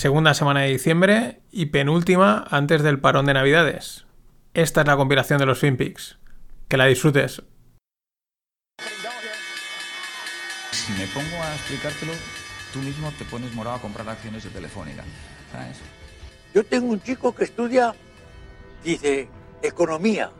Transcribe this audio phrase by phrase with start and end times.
[0.00, 4.06] segunda semana de diciembre y penúltima antes del parón de Navidades.
[4.54, 6.16] Esta es la compilación de los FinPix.
[6.68, 7.42] Que la disfrutes.
[10.70, 12.14] Si me pongo a explicártelo,
[12.72, 15.04] tú mismo te pones morado a comprar acciones de Telefónica.
[15.52, 15.76] ¿Sabes?
[16.54, 17.94] Yo tengo un chico que estudia,
[18.82, 19.28] dice,
[19.60, 20.30] economía.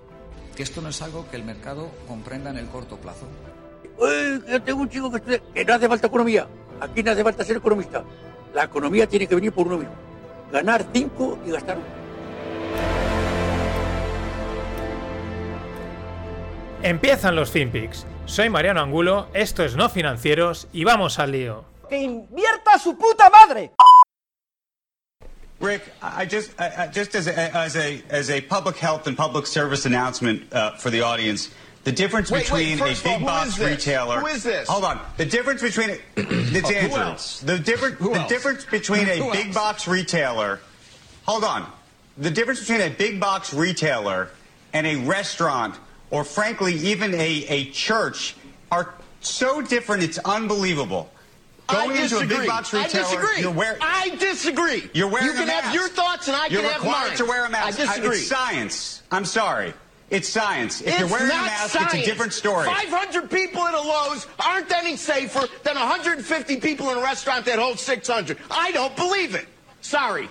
[0.56, 3.28] Que esto no es algo que el mercado comprenda en el corto plazo.
[3.98, 6.48] Uy, yo tengo un chico que estudia, que no hace falta economía.
[6.80, 8.02] Aquí no hace falta ser economista.
[8.54, 9.94] La economía tiene que venir por uno mismo.
[10.52, 11.86] Ganar cinco y gastar uno.
[16.82, 18.06] Empiezan los FinPix.
[18.24, 21.64] Soy Mariano Angulo, esto es No Financieros y vamos al lío.
[21.88, 23.72] ¡Que invierta su puta madre!
[25.60, 29.14] Rick, I just, I, I- just as a, as a as a public health and
[29.14, 31.50] public service announcement uh, for the audience,
[31.84, 34.20] the difference Wait, wait, between first a all, big box retailer.
[34.20, 34.68] Who is this?
[34.68, 35.00] Hold on.
[35.16, 37.46] The difference between it's oh, who Andrew.
[37.46, 39.54] The difference the difference between a Who big else?
[39.54, 40.60] box retailer.
[41.24, 41.70] Hold on.
[42.18, 44.28] The difference between a big box retailer
[44.74, 45.74] and a restaurant,
[46.10, 48.34] or frankly, even a, a church,
[48.70, 50.02] are so different.
[50.02, 51.10] It's unbelievable.
[51.66, 52.36] Going I into a disagree.
[52.38, 53.40] big box I disagree.
[53.40, 53.78] you're wearing.
[53.80, 54.90] I disagree.
[54.92, 57.16] You're wearing You can have your thoughts and I You're can have required mine.
[57.18, 57.80] to wear a mask.
[57.80, 58.16] I disagree.
[58.18, 59.02] It's science.
[59.10, 59.72] I'm sorry.
[60.10, 60.80] It's science.
[60.80, 61.94] If It's you're wearing a mask, science.
[61.94, 62.66] it's a different story.
[62.66, 67.58] 500 people in a Lowe's aren't any safer than 150 people in a restaurant that
[67.60, 68.36] holds 600.
[68.50, 69.46] I don't believe it.
[69.82, 70.28] Sorry.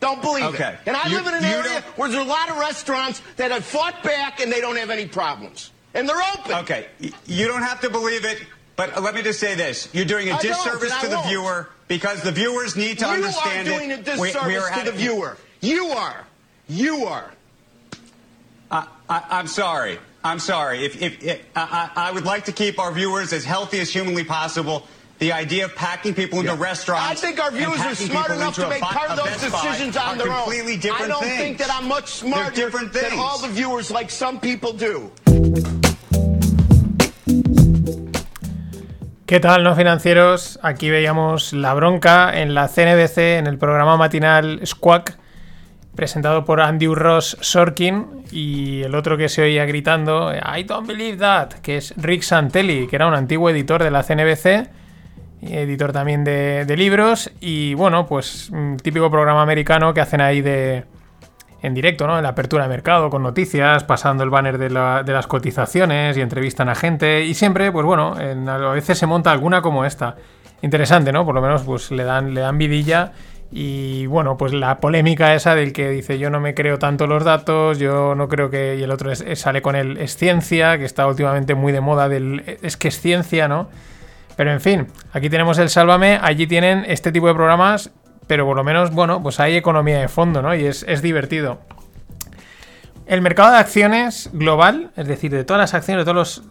[0.00, 0.70] Don't believe Okay.
[0.72, 0.78] it.
[0.86, 3.64] And I You- live in an area where there's a lot of restaurants that have
[3.64, 5.70] fought back and they don't have any problems.
[5.92, 6.54] And they're open.
[6.64, 6.86] Okay,
[7.26, 8.40] you don't have to believe it,
[8.76, 11.28] but let me just say this: you're doing a I disservice to the won't.
[11.28, 13.98] viewer because the viewers need to you understand are doing it.
[13.98, 15.36] a disservice we are to the viewer.
[15.60, 16.24] You are.
[16.68, 17.32] You are.
[19.10, 19.98] I, I, I'm sorry.
[20.22, 20.84] I'm sorry.
[20.84, 23.90] If, if, if I, I I would like to keep our viewers as healthy as
[23.90, 24.86] humanly possible.
[25.18, 26.58] The idea of packing people into Yeah.
[26.62, 27.10] restaurants.
[27.10, 30.28] I think our viewers are smart enough to make part of those decisions on their
[30.30, 30.36] own.
[30.44, 31.36] completely different I don't things.
[31.42, 35.10] think that I'm much smarter different than all the viewers like some people do.
[39.26, 40.58] ¿Qué tal, no financieros?
[40.62, 45.12] Aquí veíamos la bronca en la CNBC, en el programa matinal Squawk,
[45.94, 51.18] presentado por Andrew Ross Sorkin y el otro que se oía gritando, I don't believe
[51.18, 54.68] that, que es Rick Santelli, que era un antiguo editor de la CNBC,
[55.42, 60.84] editor también de, libros, y bueno, pues un típico programa americano que hacen ahí de
[61.62, 62.16] en directo, ¿no?
[62.16, 66.16] En la apertura de mercado, con noticias, pasando el banner de, la- de las cotizaciones
[66.16, 67.26] y entrevistan a gente.
[67.26, 70.16] Y siempre, pues bueno, en- a veces se monta alguna como esta.
[70.62, 71.26] Interesante, ¿no?
[71.26, 73.12] Por lo menos, pues le dan, le dan vidilla.
[73.52, 77.24] Y bueno, pues la polémica esa del que dice yo no me creo tanto los
[77.24, 78.76] datos, yo no creo que.
[78.78, 81.80] Y el otro es- es- sale con el es ciencia, que está últimamente muy de
[81.80, 83.68] moda del es que es ciencia, ¿no?
[84.36, 87.90] Pero en fin, aquí tenemos el Sálvame, allí tienen este tipo de programas,
[88.28, 90.54] pero por lo menos, bueno, pues hay economía de fondo, ¿no?
[90.54, 91.58] Y es, es divertido.
[93.06, 96.42] El mercado de acciones global, es decir, de todas las acciones, de todos los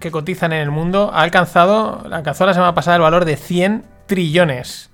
[0.00, 3.84] que cotizan en el mundo, ha alcanzado, alcanzó la semana pasada el valor de 100
[4.06, 4.90] trillones.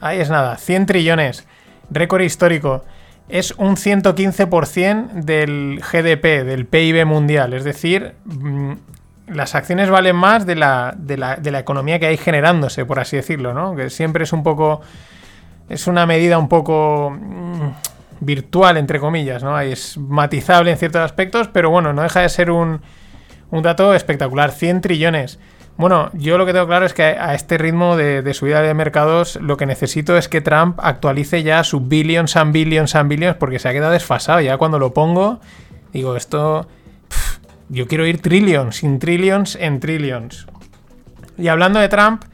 [0.00, 1.46] Ahí es nada, 100 trillones.
[1.90, 2.84] Récord histórico.
[3.28, 7.54] Es un 115% del GDP, del PIB mundial.
[7.54, 8.72] Es decir, mm,
[9.28, 13.00] las acciones valen más de la, de la, de la economía que hay generándose, por
[13.00, 13.74] así decirlo, ¿no?
[13.74, 14.80] Que siempre es un poco.
[15.68, 17.10] Es una medida un poco.
[17.10, 19.58] mm, virtual, entre comillas, ¿no?
[19.60, 22.80] Es matizable en ciertos aspectos, pero bueno, no deja de ser un,
[23.50, 24.52] un dato espectacular.
[24.52, 25.38] 100 trillones.
[25.76, 28.72] Bueno, yo lo que tengo claro es que a este ritmo de, de subida de
[28.72, 33.36] mercados lo que necesito es que Trump actualice ya su billions and billions and billions
[33.36, 34.40] porque se ha quedado desfasado.
[34.40, 35.40] Ya cuando lo pongo,
[35.92, 36.66] digo, esto...
[37.68, 40.46] yo quiero ir trillions, sin trillions en trillions.
[41.38, 42.24] Y hablando de Trump,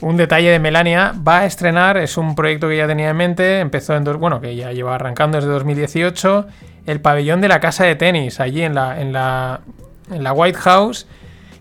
[0.00, 3.60] un detalle de Melania va a estrenar, es un proyecto que ya tenía en mente,
[3.60, 6.46] empezó en, bueno, que ya lleva arrancando desde 2018,
[6.86, 11.06] el pabellón de la casa de tenis, allí en la, en la White House,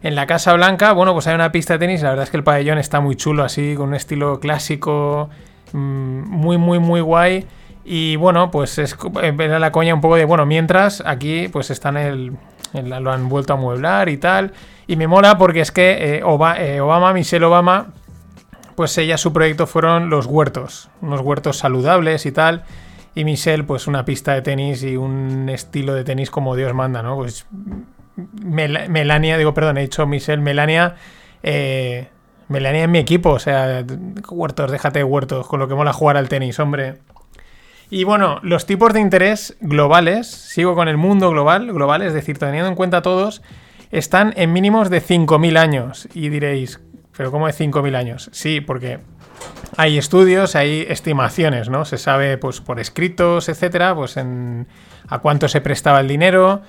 [0.03, 2.38] en la Casa Blanca, bueno, pues hay una pista de tenis, la verdad es que
[2.38, 5.29] el pabellón está muy chulo, así, con un estilo clásico,
[5.73, 5.78] mm,
[6.29, 7.45] muy, muy, muy guay.
[7.83, 11.71] Y bueno, pues es, eh, era la coña un poco de, bueno, mientras aquí pues
[11.71, 12.33] están el,
[12.74, 14.53] el- lo han vuelto a mueblar y tal.
[14.88, 17.88] Y me mola porque es que eh, Oba- eh, Obama, Michelle Obama,
[18.75, 22.63] pues ella su proyecto fueron los huertos, unos huertos saludables y tal.
[23.15, 27.01] Y Michelle, pues una pista de tenis y un estilo de tenis como Dios manda,
[27.01, 27.15] ¿no?
[27.18, 27.45] Pues
[28.44, 30.95] Mel- Melania, digo, perdón, he dicho Michelle, Melania,
[31.44, 32.07] eh,
[32.47, 33.83] Melania en mi equipo, o sea,
[34.29, 36.95] huertos, déjate de huertos, con lo que mola jugar al tenis, hombre.
[37.89, 42.38] Y bueno, los tipos de interés globales, sigo con el mundo global, global, es decir,
[42.38, 43.41] teniendo en cuenta todos,
[43.91, 46.07] están en mínimos de 5.000 años.
[46.13, 46.79] Y diréis,
[47.17, 48.29] ¿pero cómo de 5.000 años?
[48.31, 49.00] Sí, porque
[49.75, 51.83] hay estudios, hay estimaciones, ¿no?
[51.83, 54.67] Se sabe, pues, por escritos, etcétera, pues en
[55.09, 56.62] a cuánto se prestaba el dinero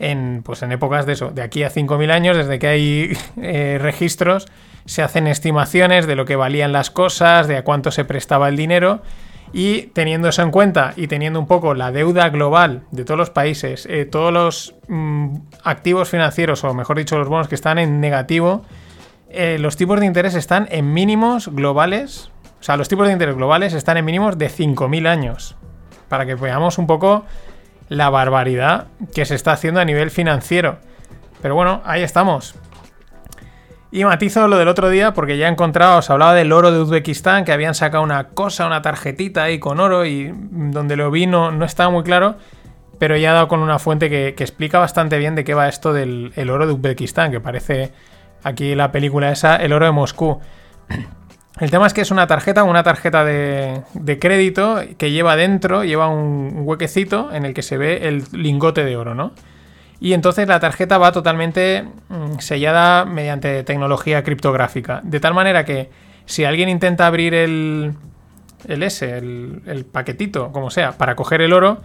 [0.00, 3.78] en, pues, en épocas de eso, de aquí a 5.000 años, desde que hay eh,
[3.80, 4.48] registros,
[4.86, 8.56] se hacen estimaciones de lo que valían las cosas, de a cuánto se prestaba el
[8.56, 9.02] dinero.
[9.52, 13.30] Y teniendo eso en cuenta y teniendo un poco la deuda global de todos los
[13.30, 18.00] países, eh, todos los mm, activos financieros, o mejor dicho, los bonos que están en
[18.00, 18.64] negativo,
[19.28, 22.30] eh, los tipos de interés están en mínimos globales.
[22.60, 25.56] O sea, los tipos de interés globales están en mínimos de 5.000 años.
[26.08, 27.24] Para que veamos un poco
[27.90, 30.78] la barbaridad que se está haciendo a nivel financiero.
[31.42, 32.54] Pero bueno, ahí estamos.
[33.90, 36.80] Y matizo lo del otro día porque ya he encontrado, os hablaba del oro de
[36.80, 41.26] Uzbekistán, que habían sacado una cosa, una tarjetita ahí con oro y donde lo vi
[41.26, 42.36] no, estaba muy claro,
[43.00, 45.92] pero ya he dado con una fuente que, explica bastante bien de qué va esto
[45.92, 47.90] del oro de Uzbekistán, que parece
[48.44, 50.40] aquí la película esa, el oro de Moscú.
[51.60, 53.82] El tema es que es una tarjeta, una tarjeta de,
[54.18, 58.96] crédito que lleva dentro, lleva un huequecito en el que se ve el lingote de
[58.96, 59.32] oro, ¿no?
[60.00, 65.02] Y entonces la tarjeta va totalmente mm, sellada mediante tecnología criptográfica.
[65.04, 65.90] De tal manera que
[66.24, 67.92] si alguien intenta abrir el,
[68.66, 71.82] el S, el, el, paquetito, como sea, para coger el oro,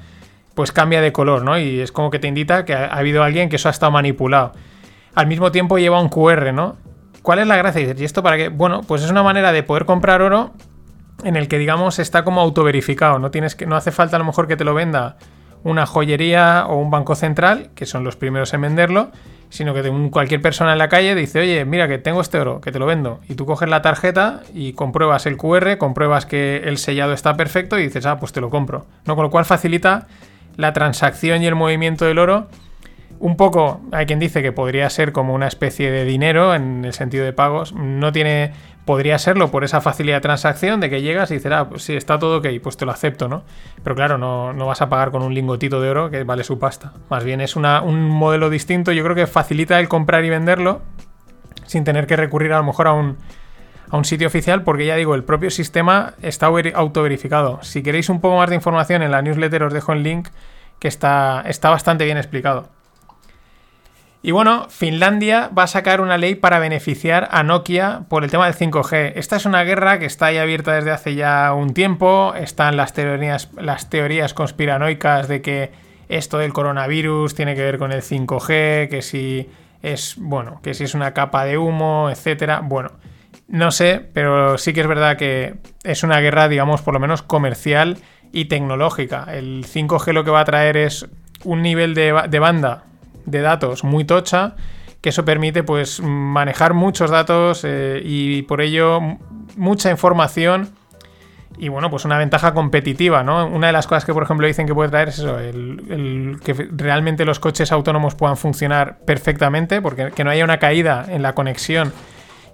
[0.53, 1.59] pues cambia de color, ¿no?
[1.59, 3.91] Y es como que te indica que ha, ha habido alguien que eso ha estado
[3.91, 4.53] manipulado.
[5.13, 6.77] Al mismo tiempo lleva un QR, ¿no?
[7.25, 7.95] ¿Cuál es la gracia?
[7.97, 8.49] ¿y esto para qué?
[8.49, 10.53] Bueno, pues es una manera de poder comprar oro
[11.23, 13.17] en el que, digamos, está como autoverificado.
[13.17, 15.17] No, tienes que, no hace falta a lo mejor que te lo venda
[15.63, 19.09] una joyería o un banco central, que son los primeros en venderlo,
[19.49, 19.81] sino que
[20.11, 22.85] cualquier persona en la calle dice, oye, mira que tengo este oro, que te lo
[22.85, 23.19] vendo.
[23.27, 27.79] Y tú coges la tarjeta y compruebas el QR, compruebas que el sellado está perfecto
[27.79, 28.85] y dices, ah, pues te lo compro.
[29.05, 29.15] ¿No?
[29.15, 30.05] Con lo cual facilita
[30.57, 32.49] la transacción y el movimiento del oro
[33.19, 36.93] un poco, hay quien dice que podría ser como una especie de dinero en el
[36.93, 37.73] sentido de pagos.
[37.73, 38.51] No tiene,
[38.83, 41.95] podría serlo por esa facilidad de transacción de que llegas y dices, ah, pues sí,
[41.95, 43.43] está todo ok, pues te lo acepto, ¿no?
[43.83, 46.93] Pero claro, no, vas a pagar con un lingotito de oro que vale su pasta.
[47.09, 50.81] Más bien es una, un modelo distinto, yo creo que facilita el comprar y venderlo
[51.65, 53.17] sin tener que recurrir a lo mejor a un,
[54.03, 57.59] sitio oficial porque ya digo, el propio sistema está autoverificado.
[57.63, 60.27] Si queréis un poco más de información en la newsletter os dejo el link
[60.79, 62.74] que está bastante bien explicado.
[64.25, 68.45] Y bueno, Finlandia va a sacar una ley para beneficiar a Nokia por el tema
[68.45, 69.11] del 5G.
[69.17, 72.33] Esta es una guerra que está ahí abierta desde hace ya un tiempo.
[72.33, 75.71] Están las teorías, las teorías conspiranoicas de que
[76.09, 79.47] esto del coronavirus tiene que ver con el 5G, que si
[79.83, 82.61] es, bueno, que si es una capa de humo, etcétera.
[82.63, 82.93] Bueno,
[83.47, 87.21] no sé, pero sí que es verdad que es una guerra, digamos, por lo menos
[87.21, 87.99] comercial
[88.31, 89.27] y tecnológica.
[89.31, 91.05] El 5G lo que va a traer es
[91.43, 92.84] un nivel de, de banda
[93.25, 94.55] de datos muy tocha,
[95.01, 98.99] que eso permite pues manejar muchos datos eh, y por ello
[99.55, 100.71] mucha información
[101.57, 103.47] y bueno, pues una ventaja competitiva, ¿no?
[103.47, 106.53] Una de las cosas que, por ejemplo, dicen que puede traer es eso, el, que
[106.71, 111.33] realmente los coches autónomos puedan funcionar perfectamente, porque que no haya una caída en la
[111.33, 111.93] conexión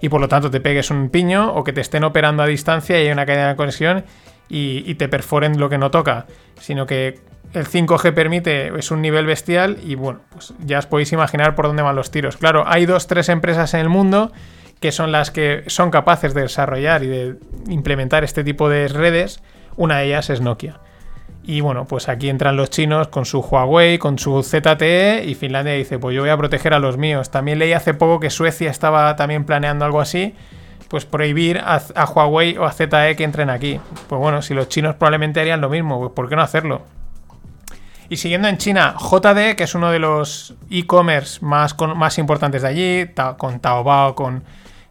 [0.00, 3.00] y por lo tanto te pegues un piño o que te estén operando a distancia
[3.00, 4.04] y hay una caída en la conexión
[4.48, 6.26] y, y te perforen lo que no toca,
[6.60, 7.20] sino que
[7.54, 11.66] el 5G permite, es un nivel bestial y bueno, pues ya os podéis imaginar por
[11.66, 12.36] dónde van los tiros.
[12.36, 14.32] Claro, hay dos, tres empresas en el mundo
[14.80, 17.36] que son las que son capaces de desarrollar y de
[17.68, 19.40] implementar este tipo de redes.
[19.76, 20.80] Una de ellas es Nokia.
[21.44, 25.74] Y bueno, pues aquí entran los chinos con su Huawei, con su ZTE y Finlandia
[25.74, 27.30] dice, pues yo voy a proteger a los míos.
[27.30, 30.34] También leí hace poco que Suecia estaba también planeando algo así,
[30.88, 33.80] pues prohibir a, a Huawei o a ZTE que entren aquí.
[34.08, 36.82] Pues bueno, si los chinos probablemente harían lo mismo, pues ¿por qué no hacerlo?
[38.08, 42.68] Y siguiendo en China, JD, que es uno de los e-commerce más, más importantes de
[42.68, 44.44] allí, con Taobao, con.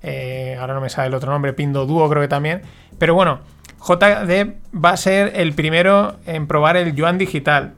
[0.03, 2.63] Eh, ahora no me sale el otro nombre, Pinduoduo creo que también.
[2.98, 3.41] Pero bueno,
[3.80, 7.74] JD va a ser el primero en probar el yuan digital.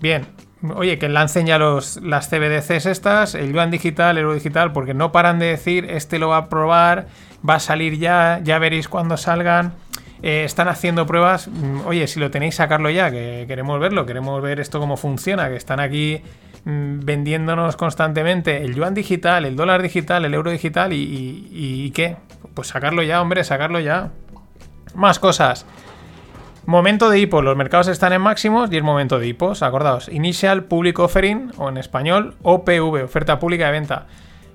[0.00, 0.26] Bien,
[0.74, 4.94] oye, que lancen ya los, las CBDCs estas, el yuan digital, el euro digital, porque
[4.94, 7.06] no paran de decir, este lo va a probar,
[7.48, 9.74] va a salir ya, ya veréis cuando salgan.
[10.22, 11.48] Eh, están haciendo pruebas.
[11.48, 15.48] Mm, oye, si lo tenéis, sacarlo ya, que queremos verlo, queremos ver esto cómo funciona,
[15.48, 16.22] que están aquí
[16.64, 22.16] mm, vendiéndonos constantemente el yuan digital, el dólar digital, el euro digital y, y, qué.
[22.54, 24.10] Pues sacarlo ya, hombre, sacarlo ya.
[24.94, 25.66] Más cosas.
[26.66, 30.08] Momento de IPO, los mercados están en máximos y es momento de IPOs, acordaos.
[30.08, 34.06] Initial Public Offering, o en español, OPV, oferta pública de venta.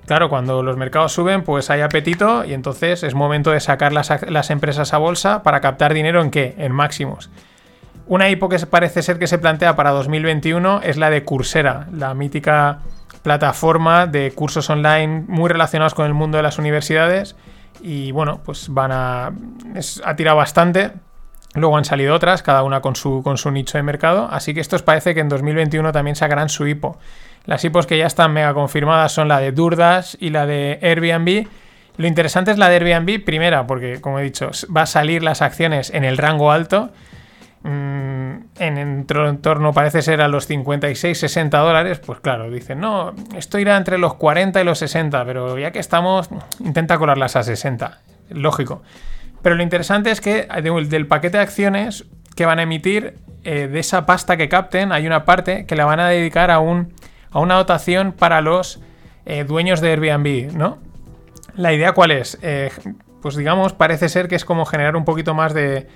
[0.08, 4.50] Claro, cuando los mercados suben, pues hay apetito y entonces es momento de sacar las,
[4.50, 6.56] empresas a bolsa para captar dinero en qué?
[6.58, 7.30] En máximos.
[8.08, 12.14] Una hipo que parece ser que se plantea para 2021 es la de Coursera, la
[12.14, 12.80] mítica
[13.22, 17.36] plataforma de cursos online muy relacionados con el mundo de las universidades
[17.82, 19.34] Y bueno, pues van a.
[19.76, 20.94] es- ha tirado bastante.
[21.54, 24.30] Luego han salido otras, cada una con su, con su nicho de mercado.
[24.32, 26.98] Así que estos parece que en 2021 también sacarán su IPO.
[27.48, 31.48] Las IPOs que ya están mega confirmadas son la de Durdash y la de Airbnb.
[31.98, 35.42] Lo interesante es la de Airbnb, primera, porque como he dicho, va a salir las
[35.42, 36.92] acciones en el rango alto.
[37.64, 39.06] Mm, en en
[39.42, 44.14] torno parece ser a los 56-60 dólares, pues claro, dicen, no, esto irá entre los
[44.14, 46.30] 40 y los 60, pero ya que estamos,
[46.64, 48.00] intenta colarlas a 60,
[48.30, 48.84] lógico.
[49.42, 53.68] Pero lo interesante es que de- del paquete de acciones que van a emitir, eh,
[53.68, 56.94] de esa pasta que capten, hay una parte que la van a dedicar a, un,
[57.32, 58.80] a una dotación para los
[59.26, 60.78] eh, dueños de Airbnb, ¿no?
[61.56, 62.38] La idea cuál es?
[62.42, 62.72] Eh,
[63.22, 65.88] pues digamos, parece ser que es como generar un poquito más de,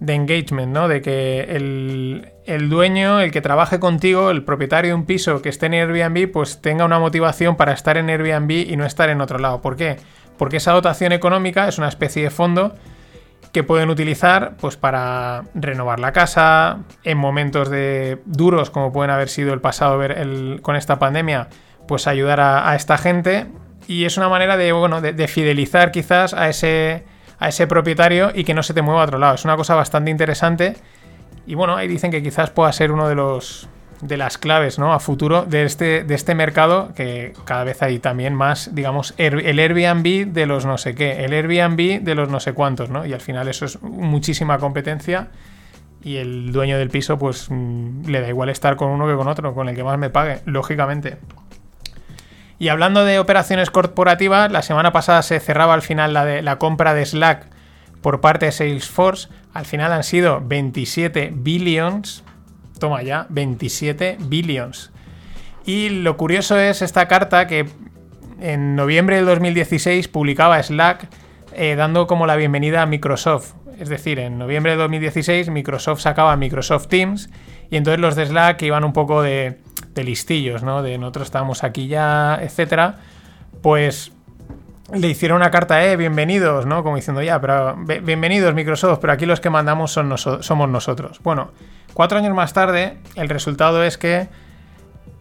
[0.00, 0.88] de engagement, ¿no?
[0.88, 5.48] De que el, el dueño, el que trabaje contigo, el propietario de un piso que
[5.48, 9.20] esté en Airbnb, pues tenga una motivación para estar en Airbnb y no estar en
[9.20, 9.62] otro lado.
[9.62, 9.96] ¿Por qué?
[10.36, 12.74] Porque esa dotación económica es una especie de fondo
[13.52, 19.28] que pueden utilizar pues para renovar la casa en momentos de duros como pueden haber
[19.28, 21.48] sido el pasado el- con esta pandemia
[21.88, 23.46] pues ayudar a, a esta gente.
[23.88, 27.04] Y es una manera de bueno de, de fidelizar quizás a ese
[27.40, 29.34] a ese propietario y que no se te mueva a otro lado.
[29.34, 30.76] Es una cosa bastante interesante.
[31.46, 33.68] Y bueno ahí dicen que quizás pueda ser uno de los
[34.00, 34.92] de las claves ¿no?
[34.92, 39.58] a futuro de este, de este mercado que cada vez hay también más, digamos, el
[39.58, 43.04] Airbnb de los no sé qué, el Airbnb de los no sé cuántos, ¿no?
[43.06, 45.28] Y al final eso es muchísima competencia
[46.02, 49.28] y el dueño del piso pues mm, le da igual estar con uno que con
[49.28, 51.18] otro, con el que más me pague, lógicamente.
[52.58, 56.58] Y hablando de operaciones corporativas, la semana pasada se cerraba al final la, de, la
[56.58, 57.46] compra de Slack
[58.02, 59.28] por parte de Salesforce.
[59.54, 62.22] Al final han sido 27 billions.
[62.80, 64.90] Toma ya, 27 billions.
[65.64, 67.68] Y lo curioso es esta carta que
[68.40, 71.08] en noviembre del 2016 publicaba Slack
[71.52, 73.54] eh, dando como la bienvenida a Microsoft.
[73.78, 77.30] Es decir, en noviembre de 2016 Microsoft sacaba Microsoft Teams
[77.70, 79.58] y entonces los de Slack iban un poco de,
[79.94, 80.82] de listillos, ¿no?
[80.82, 82.96] De nosotros estamos aquí ya, etcétera.
[83.62, 84.12] Pues
[84.94, 86.82] le hicieron una carta, eh, bienvenidos, ¿no?
[86.82, 91.20] Como diciendo, ya, pero bienvenidos Microsoft, pero aquí los que mandamos son noso- somos nosotros.
[91.22, 91.52] Bueno,
[91.94, 94.28] cuatro años más tarde, el resultado es que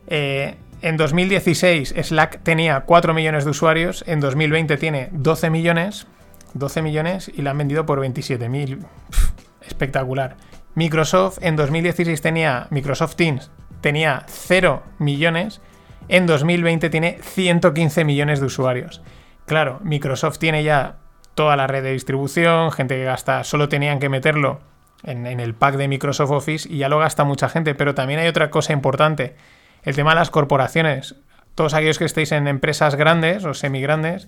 [0.08, 6.08] eh, en 2016 Slack tenía 4 millones de usuarios, en 2020 tiene 12 millones,
[6.54, 8.80] 12 millones y la han vendido por 27 mil.
[9.62, 10.36] Espectacular.
[10.76, 15.62] Microsoft en 2016 tenía, Microsoft Teams tenía 0 millones,
[16.08, 19.02] en 2020 tiene 115 millones de usuarios.
[19.50, 20.98] Claro, Microsoft tiene ya
[21.34, 24.60] toda la red de distribución, gente que gasta, solo tenían que meterlo
[25.02, 28.28] en, el pack de Microsoft Office y ya lo gasta mucha gente, pero también hay
[28.28, 29.36] otra cosa importante,
[29.82, 31.16] el tema de las corporaciones.
[31.56, 34.28] Todos aquellos que estéis en empresas grandes o semigrandes,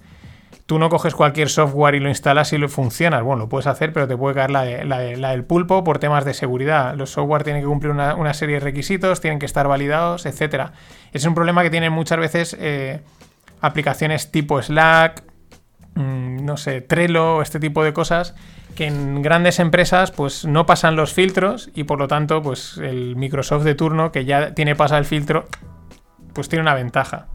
[0.66, 3.22] tú no coges cualquier software y lo instalas y lo funcionas.
[3.22, 6.26] Bueno, lo puedes hacer, pero te puede caer la, de- de- del pulpo por temas
[6.26, 6.96] de seguridad.
[6.96, 10.74] Los software tienen que cumplir una, serie de requisitos, tienen que estar validados, etcétera.
[11.14, 13.02] Es un problema que tienen muchas veces eh,
[13.62, 15.24] aplicaciones tipo Slack,
[15.96, 18.36] mm, no sé, Trello, este tipo de cosas
[18.76, 23.16] que en grandes empresas pues no pasan los filtros y por lo tanto pues el
[23.16, 25.46] Microsoft de turno que ya tiene pasado el filtro
[26.34, 27.28] pues tiene una ventaja.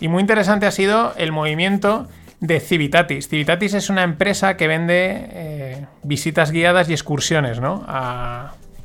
[0.00, 2.06] Y muy interesante ha sido el movimiento
[2.40, 3.28] de Civitatis.
[3.28, 7.86] Civitatis es una empresa que vende eh, visitas guiadas y excursiones, ¿no?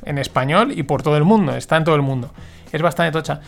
[0.04, 1.54] En español y por todo el mundo.
[1.54, 2.32] Está en todo el mundo.
[2.72, 3.40] Es bastante tocha.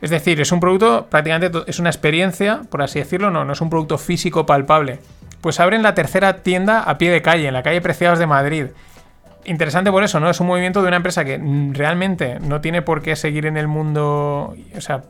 [0.00, 3.60] Es decir, es un producto, prácticamente es una experiencia, por así decirlo, no, no es
[3.60, 4.98] un producto físico palpable.
[5.40, 8.66] Pues abren la tercera tienda a pie de calle, en la calle Preciados de Madrid.
[9.44, 10.30] Interesante por eso, ¿no?
[10.30, 11.38] Es un movimiento de una empresa que
[11.72, 14.54] realmente no tiene por qué seguir en el mundo.
[14.74, 15.02] O sea,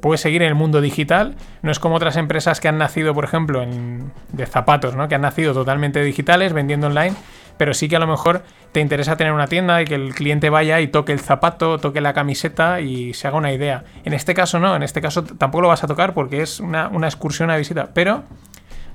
[0.00, 1.34] puede seguir en el mundo digital.
[1.62, 5.08] No es como otras empresas que han nacido, por ejemplo, en, de zapatos, ¿no?
[5.08, 7.14] Que han nacido totalmente digitales, vendiendo online.
[7.60, 10.48] Pero sí que a lo mejor te interesa tener una tienda y que el cliente
[10.48, 13.84] vaya y toque el zapato, toque la camiseta y se haga una idea.
[14.02, 16.88] En este caso no, en este caso tampoco lo vas a tocar porque es una,
[16.88, 17.90] una excursión, una visita.
[17.92, 18.22] Pero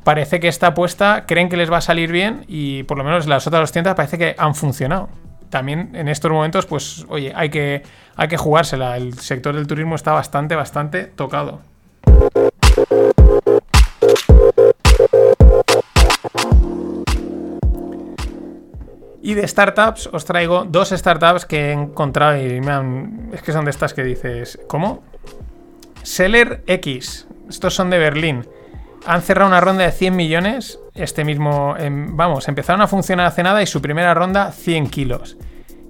[0.04, 3.28] parece que esta apuesta creen que les va a salir bien y por lo menos
[3.28, 5.10] las otras dos tiendas parece que han funcionado.
[5.52, 7.84] También en estos momentos, pues, oye, hay que,
[8.16, 8.98] hay que jugársela.
[8.98, 11.62] El sector del turismo está bastante, bastante tocado.
[19.26, 23.30] Y de startups os traigo dos startups que he encontrado y me han...
[23.34, 25.02] Es que son de estas que dices, ¿cómo?
[26.04, 27.28] Seller X.
[27.50, 28.48] Estos son de Berlín.
[29.08, 30.80] Han cerrado una ronda de 100 millones.
[30.94, 31.76] Este mismo...
[31.78, 35.38] em, vamos, empezaron a funcionar hace nada y su primera ronda 100 kilos.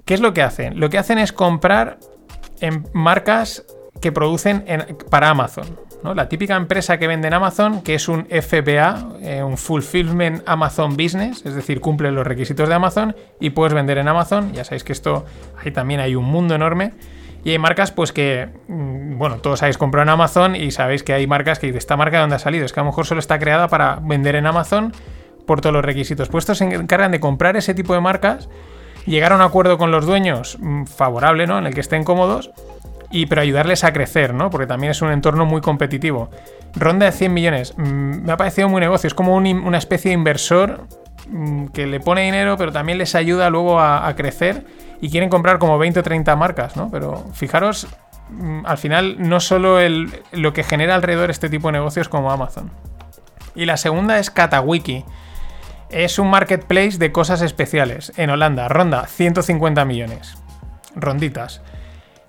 [0.06, 0.80] ¿Qué es lo que hacen?
[0.80, 1.98] Lo que hacen es comprar
[2.60, 3.64] en marcas
[4.00, 5.66] que producen en- para Amazon.
[6.14, 10.96] La típica empresa que vende en Amazon, que es un FBA, eh, un Fulfillment Amazon
[10.96, 14.52] Business, es decir, cumple los requisitos de Amazon y puedes vender en Amazon.
[14.52, 15.24] Ya sabéis que esto,
[15.62, 16.92] ahí también hay un mundo enorme.
[17.44, 21.12] Y hay marcas, pues que, mm, bueno, todos habéis comprado en Amazon y sabéis que
[21.12, 22.64] hay marcas que esta marca de dónde ha salido.
[22.64, 24.92] Es que a lo mejor solo está creada para vender en Amazon
[25.46, 26.28] por todos los requisitos.
[26.28, 28.48] Pues estos se encargan de comprar ese tipo de marcas,
[29.06, 31.58] llegar a un acuerdo con los dueños mm, favorable, ¿no?
[31.58, 32.50] En el que estén cómodos,
[33.10, 34.50] y pero ayudarles a crecer, ¿no?
[34.50, 36.30] Porque también es un entorno muy competitivo.
[36.74, 37.74] Ronda de 100 millones.
[37.76, 39.08] Mm, me ha parecido muy negocio.
[39.08, 40.86] Es como una especie de inversor
[41.72, 44.64] que le pone dinero, pero también les ayuda luego a, a crecer
[45.00, 46.90] y quieren comprar como 20 o 30 marcas, ¿no?
[46.90, 47.88] Pero fijaros,
[48.30, 52.30] mm, al final no solo el, lo que genera alrededor este tipo de negocios como
[52.30, 52.70] Amazon.
[53.54, 55.04] Y la segunda es Katawiki.
[55.88, 58.12] Es un marketplace de cosas especiales.
[58.16, 60.36] En Holanda, ronda 150 millones.
[60.94, 61.62] Ronditas.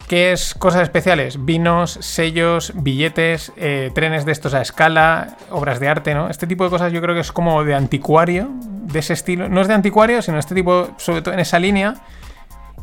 [0.08, 1.44] ¿Qué es cosas especiales?
[1.44, 6.30] Vinos, sellos, billetes, eh, trenes de estos a escala, obras de arte, ¿no?
[6.30, 9.50] Este tipo de cosas yo creo que es como de anticuario, de ese estilo.
[9.50, 11.96] No es de anticuario, sino este tipo, sobre todo en esa línea,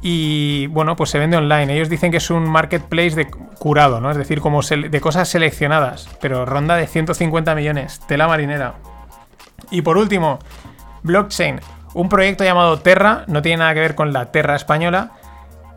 [0.02, 1.74] y bueno, pues se vende online.
[1.74, 4.10] Ellos dicen que es un marketplace de curado, ¿no?
[4.10, 8.74] Es decir, como de cosas seleccionadas, pero ronda de 150 millones, tela marinera.
[9.70, 10.40] Y por último,
[11.04, 11.58] blockchain,
[11.94, 15.12] un proyecto llamado Terra, no tiene nada que ver con la Terra española,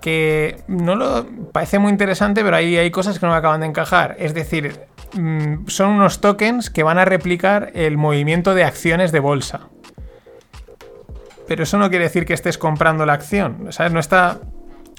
[0.02, 3.68] que no lo parece muy interesante, pero ahí hay cosas que no me acaban de
[3.68, 4.16] encajar.
[4.20, 4.80] Es decir,
[5.14, 9.70] mm, son unos tokens que van a replicar el movimiento de acciones de bolsa
[11.48, 13.68] pero eso no quiere decir que estés comprando la acción.
[13.70, 13.92] ¿sabes?
[13.92, 14.40] No está.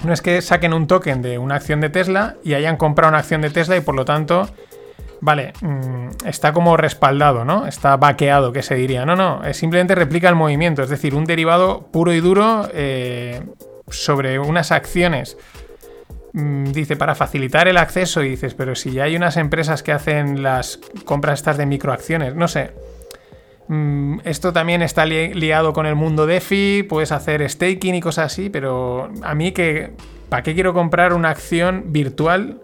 [0.05, 3.19] No es que saquen un token de una acción de Tesla y hayan comprado una
[3.19, 4.49] acción de Tesla y por lo tanto.
[5.21, 7.67] Vale, mm, está como respaldado, ¿no?
[7.67, 9.05] Está vaqueado, que se diría.
[9.05, 13.43] No, no, simplemente replica el movimiento, es decir, un derivado puro y duro eh,
[13.91, 15.37] sobre unas acciones.
[16.33, 19.93] Mm, dice, para facilitar el acceso, y dices, pero si ya hay unas empresas que
[19.93, 22.73] hacen las compras estas de microacciones, no sé.
[23.69, 28.51] Mm, esto también está liado con el mundo DeFi, puedes hacer staking y cosas así,
[28.51, 29.93] pero a mí que,
[30.29, 32.61] ¿para qué quiero comprar una acción virtual?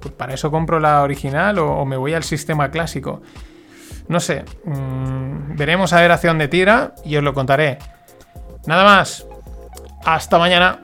[0.00, 3.20] Pues para eso compro la original o, me voy al sistema clásico.
[4.06, 7.78] No sé, mm, veremos a ver hacia dónde tira y os lo contaré.
[8.66, 9.26] Nada más,
[10.14, 10.80] hasta mañana.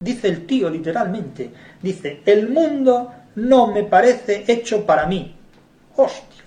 [0.00, 1.52] Dice el tío literalmente,
[1.82, 5.34] dice, el mundo no me parece hecho para mí.
[5.96, 6.44] Hostia,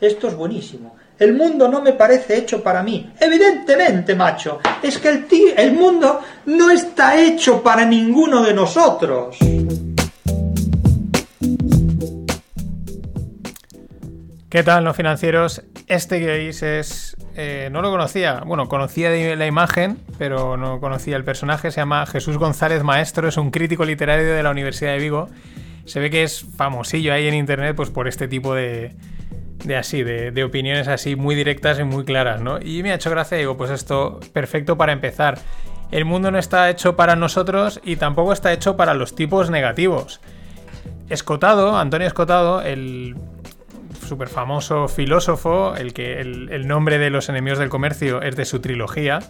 [0.00, 0.96] esto es buenísimo.
[1.18, 3.12] El mundo no me parece hecho para mí.
[3.18, 9.36] Evidentemente, macho, es que el, el mundo no está hecho para ninguno de nosotros.
[14.48, 15.62] ¿Qué tal, no financieros?
[15.88, 17.16] Este que veis es.
[17.34, 18.42] Eh, no lo conocía.
[18.44, 21.70] Bueno, conocía de la imagen, pero no conocía el personaje.
[21.70, 25.28] Se llama Jesús González Maestro, es un crítico literario de la Universidad de Vigo.
[25.86, 28.94] Se ve que es famosillo ahí en internet, pues por este tipo de,
[29.64, 32.58] de así, de, opiniones así muy directas y muy claras, ¿no?
[32.60, 35.38] Y me ha hecho gracia, digo, pues esto, perfecto para empezar.
[35.90, 40.20] El mundo no está hecho para nosotros y tampoco está hecho para los tipos negativos.
[41.08, 43.16] Escotado, Antonio Escotado, el
[44.08, 48.60] súper famoso filósofo, el que el, nombre de los enemigos del comercio es de su
[48.60, 49.20] trilogía,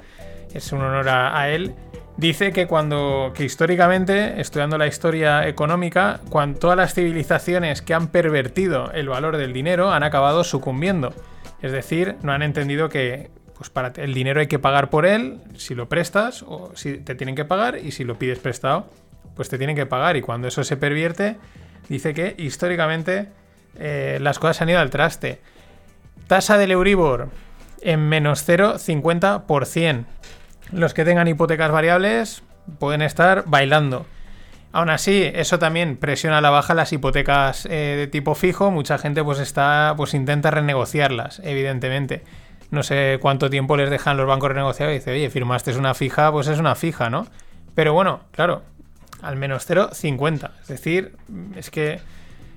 [0.55, 1.75] es un honor a él,
[2.19, 8.09] dice que cuando que históricamente, estudiando la historia económica, cuando todas las civilizaciones que han
[8.09, 11.15] pervertido el valor del dinero han acabado sucumbiendo.
[11.63, 15.41] Es decir, no han entendido que pues para el dinero hay que pagar por él,
[15.57, 18.89] si lo prestas o si te tienen que pagar y si lo pides prestado,
[19.35, 21.37] pues te tienen que pagar y cuando eso se pervierte,
[21.89, 23.29] dice que históricamente
[23.77, 25.41] eh, las cosas han ido al traste.
[26.27, 27.29] Tasa del Euribor
[27.81, 30.05] en menos 0,50%.
[30.73, 32.43] Los que tengan hipotecas variables
[32.79, 34.07] pueden estar bailando.
[34.73, 38.71] Aún así, eso también presiona a la baja las hipotecas eh, de tipo fijo.
[38.71, 42.23] Mucha gente pues está, pues intenta renegociarlas, evidentemente.
[42.71, 46.31] No sé cuánto tiempo les dejan los bancos renegociar y dice, oye, firmaste una fija,
[46.31, 47.27] pues es una fija, ¿no?
[47.75, 48.63] Pero bueno, claro,
[49.23, 50.51] al menos 0,50.
[50.61, 51.17] Es decir,
[51.57, 52.01] es que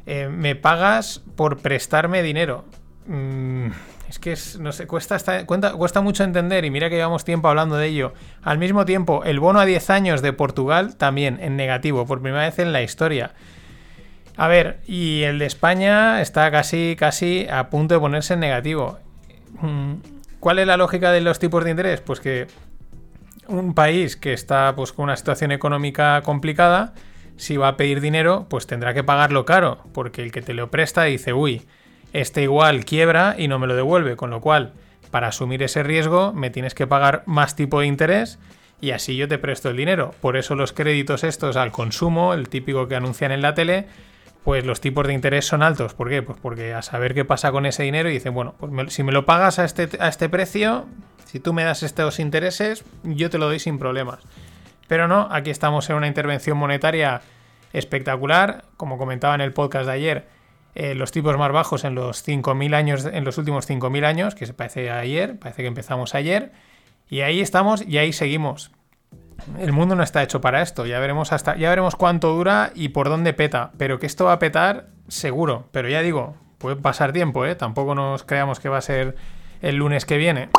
[0.06, 2.66] eh, me pagas por prestarme dinero.
[3.08, 3.68] Mm,
[4.10, 7.88] es que no sé, cuesta, cuesta mucho entender y mira que llevamos tiempo hablando de
[7.88, 8.14] ello.
[8.44, 12.44] Al mismo tiempo, el bono a 10 años de Portugal también en negativo, por primera
[12.44, 13.34] vez en la historia.
[14.38, 19.00] A ver, y el de España está casi, casi a punto de ponerse en negativo.
[19.62, 19.96] Mm,
[20.40, 22.02] ¿Cuál es la lógica de los tipos de interés?
[22.02, 22.48] Pues que
[23.48, 26.94] un país que está pues, con una situación económica complicada,
[27.42, 30.70] si va a pedir dinero, pues tendrá que pagarlo caro, porque el que te lo
[30.70, 31.64] presta dice, uy,
[32.14, 34.74] este igual quiebra y no me lo devuelve, con lo cual,
[35.10, 38.38] para asumir ese riesgo, me tienes que pagar más tipo de interés
[38.80, 40.14] y así yo te presto el dinero.
[40.22, 43.88] Por eso los créditos estos al consumo, el típico que anuncian en la tele,
[44.44, 45.96] pues los tipos de interés son altos.
[45.96, 46.22] ¿Por qué?
[46.22, 49.12] Pues porque a saber qué pasa con ese dinero y dicen, bueno, pues si me
[49.12, 50.86] lo pagas a este, a este precio,
[51.26, 54.20] si tú me das estos intereses, yo te lo doy sin problemas.
[54.92, 57.22] Pero no, aquí estamos en una intervención monetaria
[57.72, 58.66] espectacular.
[58.76, 60.28] Como comentaba en el podcast de ayer,
[60.76, 64.46] eh, los tipos más bajos en los 5.000 años, en los últimos 5.000 años, que
[64.46, 66.52] se parece ayer, parece que empezamos ayer.
[67.08, 68.72] Y ahí estamos y ahí seguimos.
[69.58, 70.86] El mundo no está hecho para esto.
[70.86, 73.72] Ya veremos hasta, ya veremos cuánto dura y por dónde peta.
[73.78, 75.70] Pero que esto va a petar, seguro.
[75.72, 77.56] Pero ya digo, puede pasar tiempo, ¿eh?
[77.56, 79.16] Tampoco nos creamos que va a ser
[79.62, 80.50] el lunes que viene.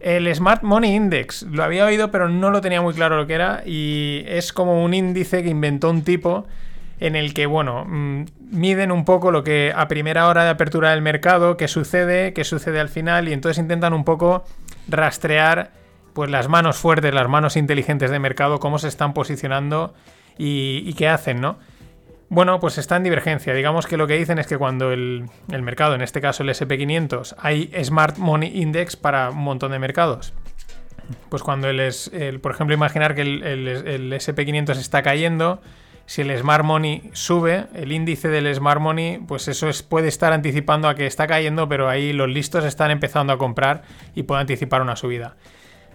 [0.00, 1.42] El Smart Money Index.
[1.42, 3.62] Lo había oído, pero no lo tenía muy claro lo que era.
[3.66, 6.46] Y es como un índice que inventó un tipo
[7.00, 10.90] en el que, bueno, mm, miden un poco lo que a primera hora de apertura
[10.90, 14.44] del mercado, qué sucede, qué sucede al final, y entonces intentan un poco
[14.88, 15.70] rastrear
[16.12, 19.94] pues las manos fuertes, las manos inteligentes de mercado, cómo se están posicionando
[20.36, 21.58] y, y qué hacen, ¿no?
[22.30, 23.54] Bueno, pues está en divergencia.
[23.54, 26.50] Digamos que lo que dicen es que cuando el, el mercado, en este caso el
[26.50, 30.34] SP500, hay Smart Money Index para un montón de mercados.
[31.30, 35.62] Pues cuando el, el- por ejemplo, imaginar que el, el- el SP500 está cayendo,
[36.04, 40.34] si el Smart Money sube, el índice del Smart Money, pues eso es, puede estar
[40.34, 43.82] anticipando a que está cayendo, pero ahí los listos están empezando a comprar
[44.14, 45.36] y puede anticipar una subida.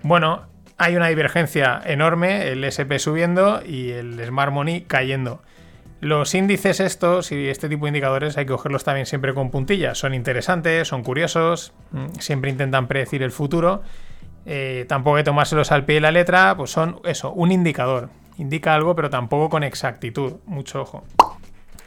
[0.01, 5.43] Bueno, hay una divergencia enorme, el SP subiendo y el Smart Money cayendo.
[6.03, 9.97] Los índices estos y este tipo de indicadores hay que cogerlos también siempre con puntillas.
[9.97, 13.83] Son interesantes, son curiosos, mm, siempre intentan predecir el futuro.
[14.45, 18.09] Eh, tampoco hay que tomárselos al pie de la letra, pues son eso, un indicador.
[18.37, 20.33] Indica algo, pero tampoco con exactitud.
[20.45, 21.05] Mucho ojo.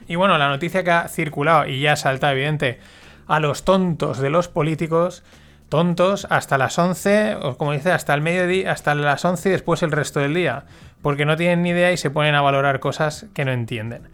[0.09, 2.81] Y bueno, la noticia que ha circulado y ya salta evidente
[3.27, 5.25] a los tontos de los políticos,
[5.69, 9.83] tontos hasta las 11, o como dice, hasta el mediodía, hasta las 11 y después
[9.83, 10.65] el resto del día,
[11.07, 14.09] porque no tienen ni idea y se ponen a valorar cosas que no entienden.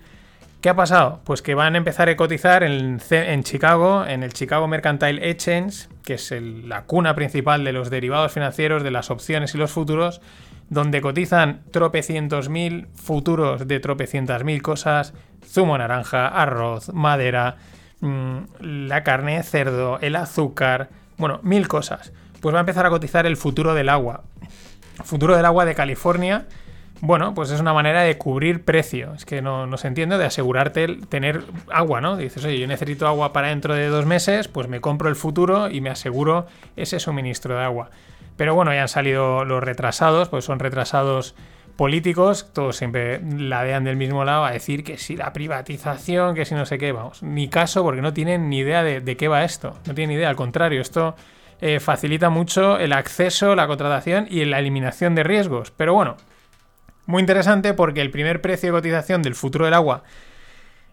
[0.61, 1.23] ¿Qué ha pasado?
[1.25, 2.99] Pues que van a empezar a cotizar en,
[3.45, 8.83] Chicago, en el Chicago Mercantile Exchange, que es la cuna principal de los derivados financieros,
[8.83, 10.21] de las opciones y los futuros,
[10.69, 15.15] donde cotizan tropecientos mil futuros de tropecientas mil cosas,
[15.47, 17.57] zumo naranja, arroz, madera,
[18.01, 22.13] mm, la carne de cerdo, el azúcar, bueno, mil cosas.
[22.43, 24.25] Pues va a empezar a cotizar el futuro del agua.
[25.05, 26.45] Futuro del agua de California,
[27.03, 29.13] bueno, pues es una manera de cubrir precio.
[29.15, 32.17] Es que no, no se entiende, de asegurarte el tener agua, ¿no?
[32.17, 35.69] Dices, oye, yo necesito agua para dentro de dos meses, pues me compro el futuro
[35.69, 37.91] y me aseguro ese suministro de agua.
[38.37, 41.35] Pero bueno, ya han salido los retrasados, pues son retrasados
[41.75, 46.55] políticos, todos siempre ladean del mismo lado a decir que si la privatización, que si
[46.55, 49.77] no sé qué, vamos, ni caso porque no tienen ni idea de, qué va esto,
[49.87, 51.17] no tienen ni idea, al contrario, esto
[51.61, 55.73] eh, facilita mucho el acceso, la contratación y la eliminación de riesgos.
[55.73, 56.17] Pero bueno,
[57.07, 60.05] muy interesante porque el primer precio de cotización del futuro del agua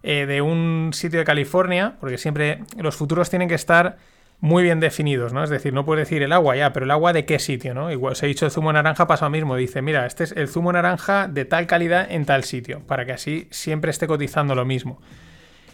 [0.01, 3.97] eh, de un sitio de California, porque siempre los futuros tienen que estar
[4.41, 5.43] muy bien definidos, ¿no?
[5.43, 7.91] Es decir, no puedes decir el agua ya, pero el agua de qué sitio, ¿no?
[7.91, 9.55] Igual se ha dicho el zumo naranja, pasa lo mismo.
[9.57, 13.11] Dice, mira, este es el zumo naranja de tal calidad en tal sitio, para que
[13.11, 15.01] así siempre esté cotizando lo mismo.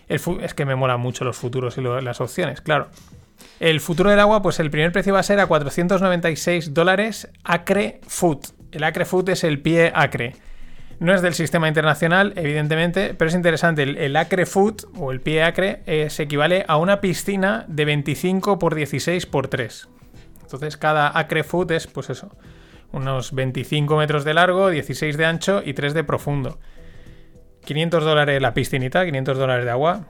[0.08, 2.89] El es que me molan mucho los futuros y las opciones, claro.
[3.60, 8.00] El futuro del agua, pues el primer precio va a ser a 496 dólares acre
[8.08, 8.48] foot.
[8.75, 10.35] El acre foot es el pie acre.
[10.99, 13.83] No es del sistema internacional, evidentemente, pero es interesante.
[13.83, 17.85] El, el acre foot o el pie acre eh, se equivale a una piscina de
[17.85, 19.88] 25 por 16 por 3.
[20.41, 22.35] Entonces cada acre foot es, pues eso,
[22.91, 26.59] unos 25 metros de largo, 16 de ancho y 3 de profundo.
[27.63, 30.01] 500 dólares la piscinita, 500 dólares de agua.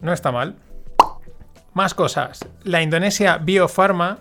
[0.00, 0.54] No está mal.
[1.74, 2.46] Más cosas.
[2.62, 4.20] La Indonesia Biopharma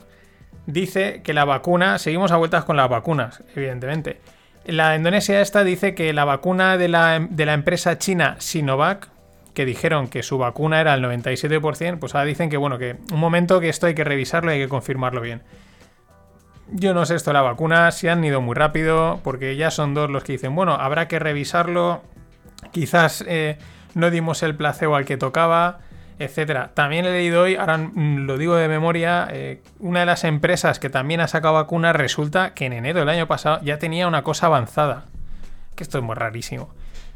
[0.66, 4.22] dice que la vacuna, seguimos a vueltas con las vacunas, evidentemente.
[4.66, 9.10] La Indonesia esta dice que la vacuna de la, de la empresa china Sinovac,
[9.54, 13.20] que dijeron que su vacuna era el 97%, pues ahora dicen que bueno, que un
[13.20, 15.44] momento que esto hay que revisarlo y hay que confirmarlo bien.
[16.72, 20.10] Yo no sé esto la vacuna, si han ido muy rápido, porque ya son dos
[20.10, 22.02] los que dicen, bueno, habrá que revisarlo,
[22.72, 23.60] quizás eh,
[23.94, 25.80] no dimos el placebo al que tocaba,
[26.20, 26.72] etcétera.
[26.74, 30.80] También he leído hoy, ahora mm, lo digo de memoria, eh, una de las empresas
[30.80, 34.24] que también ha sacado vacuna resulta que en enero del año pasado ya tenía una
[34.24, 35.06] cosa avanzada.
[35.76, 36.74] Que esto es muy rarísimo.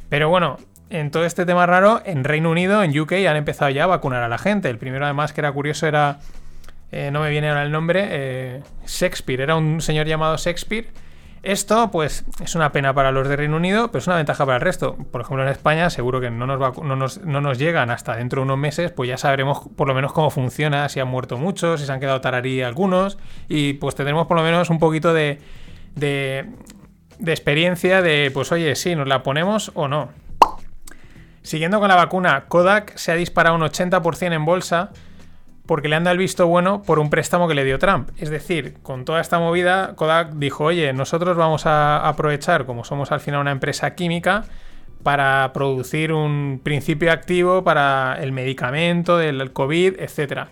[0.09, 0.57] Pero bueno,
[0.89, 4.23] en todo este tema raro, en Reino Unido, en UK, han empezado ya a vacunar
[4.23, 4.69] a la gente.
[4.69, 6.19] El primero, además, que era curioso, era.
[6.91, 8.07] eh, no me viene ahora el nombre.
[8.09, 9.41] eh, Shakespeare.
[9.43, 10.88] Era un señor llamado Shakespeare.
[11.41, 14.58] Esto, pues, es una pena para los de Reino Unido, pero es una ventaja para
[14.58, 14.97] el resto.
[15.12, 18.41] Por ejemplo, en España, seguro que no nos, no nos, no nos llegan hasta dentro
[18.41, 21.80] de unos meses, pues ya sabremos por lo menos cómo funciona, si han muerto muchos,
[21.80, 25.39] si se han quedado tararí algunos, y pues tendremos por lo menos un poquito de,
[25.95, 26.45] de,
[27.19, 30.10] de experiencia de, pues, oye, sí, nos la ponemos o no.
[31.41, 34.91] Siguiendo con la vacuna, Kodak se ha disparado un 80% en bolsa
[35.69, 38.10] porque le han dado el visto bueno por un préstamo que le dio Trump.
[38.17, 43.12] Es decir, con toda esta movida, Kodak dijo, oye, nosotros vamos a aprovechar, como somos
[43.12, 44.45] al final una empresa química,
[45.03, 50.47] para producir un principio activo para el medicamento del COVID, etc.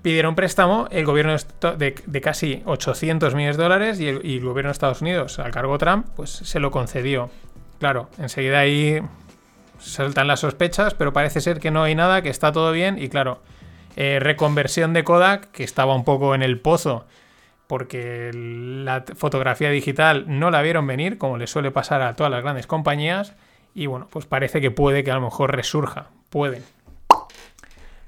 [0.00, 1.36] Pidieron préstamo el gobierno
[1.76, 5.50] de, casi 800 millones de dólares y el, y el gobierno de Estados Unidos, al
[5.50, 7.28] cargo Trump, pues se lo concedió.
[7.78, 9.02] Claro, enseguida ahí
[9.78, 13.10] saltan las sospechas, pero parece ser que no hay nada, que está todo bien y
[13.10, 13.42] claro,
[14.02, 17.04] eh, reconversión de Kodak, que estaba un poco en el pozo
[17.66, 22.42] porque la fotografía digital no la vieron venir, como le suele pasar a todas las
[22.42, 23.34] grandes compañías,
[23.74, 26.62] y bueno, pues parece que puede que a lo mejor resurja, puede.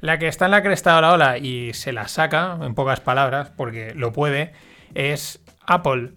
[0.01, 3.01] La que está en la cresta de la ola y se la saca, en pocas
[3.01, 4.55] palabras, porque lo puede,
[4.95, 6.13] es Apple.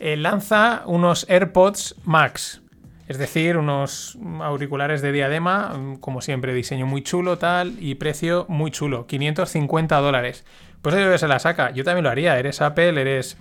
[0.00, 2.60] Eh, lanza unos AirPods Max.
[3.06, 8.46] Es decir, unos auriculares de diadema, mm, como siempre, diseño muy chulo, tal, y precio
[8.48, 10.44] muy chulo, 550 dólares.
[10.80, 11.70] Pues eso se la saca.
[11.70, 12.38] Yo también lo haría.
[12.38, 13.36] Eres Apple, eres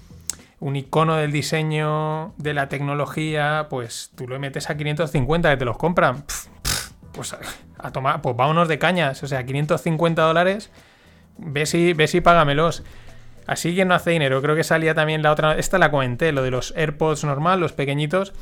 [0.59, 5.65] un icono del diseño, de la tecnología, pues tú lo metes a 550 que te
[5.65, 6.25] los compran.
[7.13, 7.35] pues
[7.77, 9.23] a, tomar, pues vámonos de cañas.
[9.23, 10.71] O sea, 550 dólares,
[11.37, 12.83] ve si, ve si págamelos.
[13.45, 14.41] Así que no hace dinero.
[14.41, 15.57] Creo que salía también la otra.
[15.57, 18.33] Esta la comenté, lo de los AirPods normal, los pequeñitos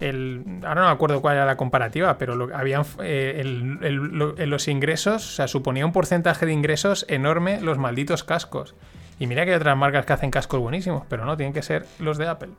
[0.00, 5.30] ahora no me acuerdo cuál era la comparativa, pero lo, habían, eh, los ingresos, o
[5.36, 8.74] sea, suponía un porcentaje de ingresos enorme los malditos cascos.
[9.18, 11.84] Y mira que hay otras marcas que hacen cascos buenísimos, pero no, tienen que ser
[11.98, 12.50] los de Apple.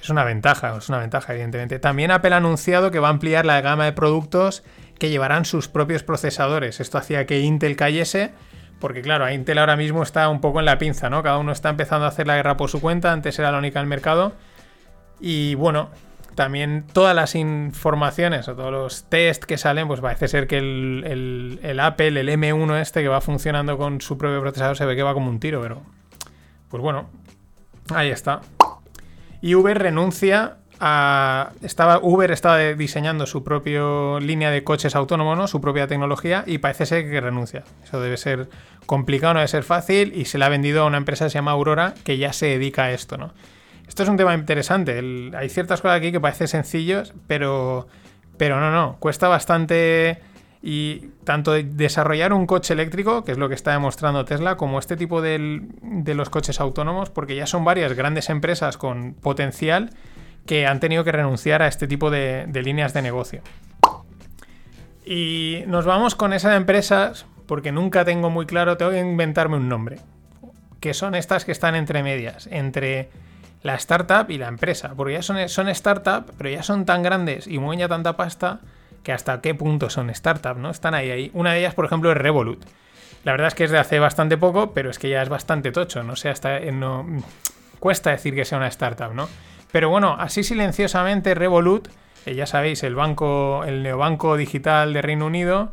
[0.00, 1.78] Es una ventaja, es una ventaja, evidentemente.
[1.78, 4.64] También Apple ha anunciado que va a ampliar la gama de productos
[4.98, 6.80] que llevarán sus propios procesadores.
[6.80, 8.32] Esto hacía que Intel cayese,
[8.80, 11.22] porque claro, Intel ahora mismo está un poco en la pinza, ¿no?
[11.22, 13.78] Cada uno está empezando a hacer la guerra por su cuenta, antes era la única
[13.78, 14.32] en el mercado
[15.20, 15.90] y bueno,
[16.34, 21.80] también todas las informaciones o todos los test que salen, pues parece ser que el,
[21.80, 25.14] Apple, el M1 este que va funcionando con su propio procesador, se ve que va
[25.14, 25.82] como un tiro, pero
[26.68, 27.10] pues bueno,
[27.94, 28.40] ahí está.
[29.40, 31.52] Y Uber renuncia a...
[31.62, 33.82] Estaba, Uber estaba diseñando su propia
[34.20, 35.48] línea de coches autónomos, ¿no?
[35.48, 37.64] su propia tecnología, y parece ser que renuncia.
[37.84, 38.48] Eso debe ser
[38.86, 41.34] complicado, no debe ser fácil, y se le ha vendido a una empresa que se
[41.34, 43.32] llama Aurora, que ya se dedica a esto, ¿no?
[43.92, 45.02] Esto es un tema interesante.
[45.36, 47.88] hay ciertas cosas aquí que parecen sencillos, pero,
[48.38, 48.96] pero no, no.
[48.98, 50.18] Cuesta bastante.
[50.62, 54.96] Y tanto desarrollar un coche eléctrico, que es lo que está demostrando Tesla, como este
[54.96, 59.90] tipo de los coches autónomos, porque ya son varias grandes empresas con potencial
[60.46, 63.42] que han tenido que renunciar a este tipo de, de líneas de negocio.
[65.04, 69.68] Y nos vamos con esas empresas, porque nunca tengo muy claro, tengo que inventarme un
[69.68, 69.98] nombre,
[70.80, 73.10] que son estas que están entre medias, entre
[73.62, 74.92] la startup y la empresa.
[74.96, 78.60] Porque ya son, son startup, pero ya son tan grandes y mueven ya tanta pasta
[79.02, 80.70] que hasta qué punto son startup, ¿no?
[80.70, 81.30] Están ahí, ahí.
[81.34, 82.64] Una de ellas, por ejemplo, es Revolut.
[83.24, 85.70] La verdad es que es de hace bastante poco, pero es que ya es bastante
[85.70, 87.06] tocho, no sé, hasta eh, no
[87.78, 89.28] cuesta decir que sea una startup, ¿no?
[89.70, 91.88] Pero bueno, así silenciosamente Revolut,
[92.26, 95.72] eh, ya sabéis, el banco, el neobanco digital de Reino Unido,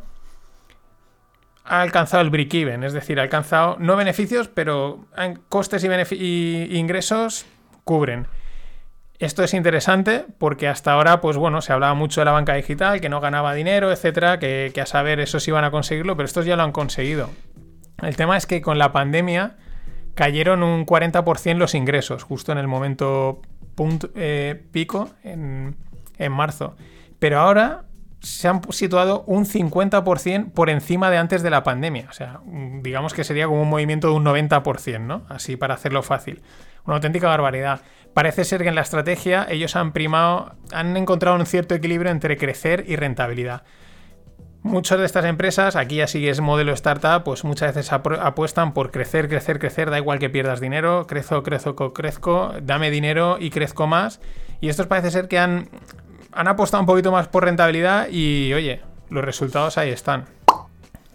[1.64, 5.06] ha alcanzado el break-even, es decir, ha alcanzado no beneficios, pero
[5.48, 7.46] costes y, y ingresos
[7.90, 8.28] cubren.
[9.18, 13.00] Esto es interesante porque hasta ahora, pues bueno, se hablaba mucho de la banca digital,
[13.00, 16.46] que no ganaba dinero, etcétera, que, a saber eso sí iban a conseguirlo, pero estos
[16.46, 17.30] ya lo han conseguido.
[18.00, 19.56] El tema es que con la pandemia
[20.14, 23.42] cayeron un 40% los ingresos, justo en el momento
[24.14, 25.74] eh, pico en,
[26.16, 26.76] en marzo.
[27.18, 27.86] Pero ahora
[28.20, 32.06] se han situado un 50% por encima de antes de la pandemia.
[32.10, 32.40] O sea,
[32.82, 35.22] digamos que sería como un movimiento de un 90%, ¿no?
[35.28, 36.42] Así para hacerlo fácil.
[36.84, 37.80] Una auténtica barbaridad.
[38.12, 42.36] Parece ser que en la estrategia ellos han primado, han encontrado un cierto equilibrio entre
[42.36, 43.62] crecer y rentabilidad.
[44.62, 48.90] Muchas de estas empresas, aquí ya sí es modelo startup, pues muchas veces apuestan por
[48.90, 53.86] crecer, crecer, crecer, da igual que pierdas dinero, crezco, crezco, crezco, dame dinero y crezco
[53.86, 54.20] más.
[54.60, 55.70] Y estos parece ser que han,
[56.32, 60.26] han apostado un poquito más por rentabilidad y oye, los resultados ahí están.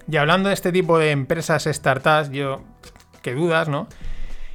[0.08, 2.62] Y hablando de este tipo de empresas startups, yo,
[3.22, 3.88] qué dudas, ¿no?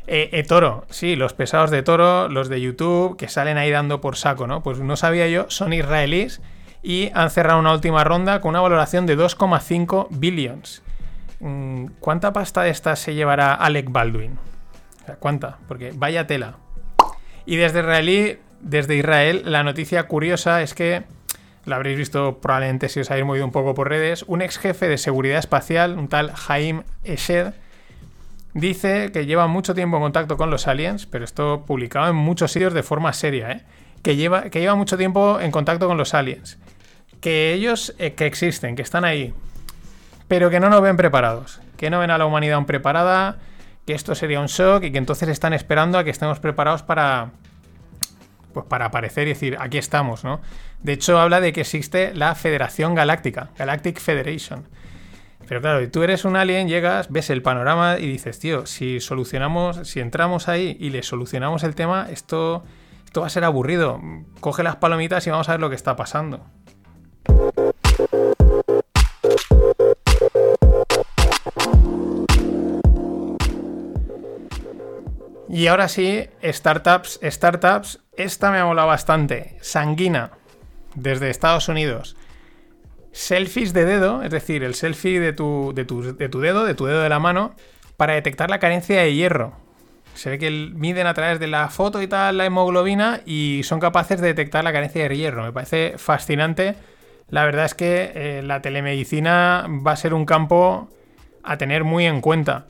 [0.06, 4.16] Eh, Toro, sí, los pesados de Toro, los de YouTube, que salen ahí dando por
[4.16, 4.62] saco, ¿no?
[4.62, 6.40] Pues no sabía yo, son israelíes
[6.82, 10.82] y han cerrado una última ronda con una valoración de 2,5 billions.
[11.40, 14.38] Mm, ¿Cuánta pasta de estas se llevará Alec Baldwin?
[15.18, 15.58] ¿cuánta?
[15.66, 16.54] Porque vaya tela.
[17.46, 21.02] Y desde israelí, desde Israel, la noticia curiosa es que
[21.64, 24.88] la habréis visto probablemente si os habéis movido un poco por redes, un ex jefe
[24.88, 27.52] de seguridad espacial, un tal Haim Eshed,
[28.52, 32.50] Dice que lleva mucho tiempo en contacto con los aliens, pero esto publicado en muchos
[32.50, 33.62] sitios de forma seria, ¿eh?
[34.02, 36.58] que, lleva, que lleva mucho tiempo en contacto con los aliens.
[37.20, 39.32] que ellos eh, que existen, que están ahí,
[40.26, 43.36] pero que no nos ven preparados, que no ven a la humanidad aún preparada,
[43.86, 47.30] que esto sería un shock y que entonces están esperando a que estemos preparados para
[48.52, 50.40] pues para aparecer y decir, aquí estamos, ¿no?
[50.82, 54.68] De hecho, habla de que existe la Federación Galáctica, Galactic Federation.
[55.48, 59.88] Pero claro, tú eres un alien, llegas, ves el panorama y dices, tío, si solucionamos,
[59.88, 62.62] si entramos ahí y le solucionamos el tema, esto,
[63.04, 64.00] esto va a ser aburrido.
[64.40, 66.46] Coge las palomitas y vamos a ver lo que está pasando.
[75.52, 77.98] Y ahora sí, startups, startups.
[78.20, 79.56] Esta me ha molado bastante.
[79.62, 80.32] Sanguina,
[80.94, 82.16] desde Estados Unidos.
[83.12, 86.74] Selfies de dedo, es decir, el selfie de tu, de tu, de tu dedo, de
[86.74, 87.54] tu dedo de la mano,
[87.96, 89.54] para detectar la carencia de hierro.
[90.12, 93.80] Se ve que miden a través de la foto y tal la hemoglobina y son
[93.80, 95.42] capaces de detectar la carencia de hierro.
[95.42, 96.74] Me parece fascinante.
[97.30, 100.90] La verdad es que eh, la telemedicina va a ser un campo
[101.42, 102.66] a tener muy en cuenta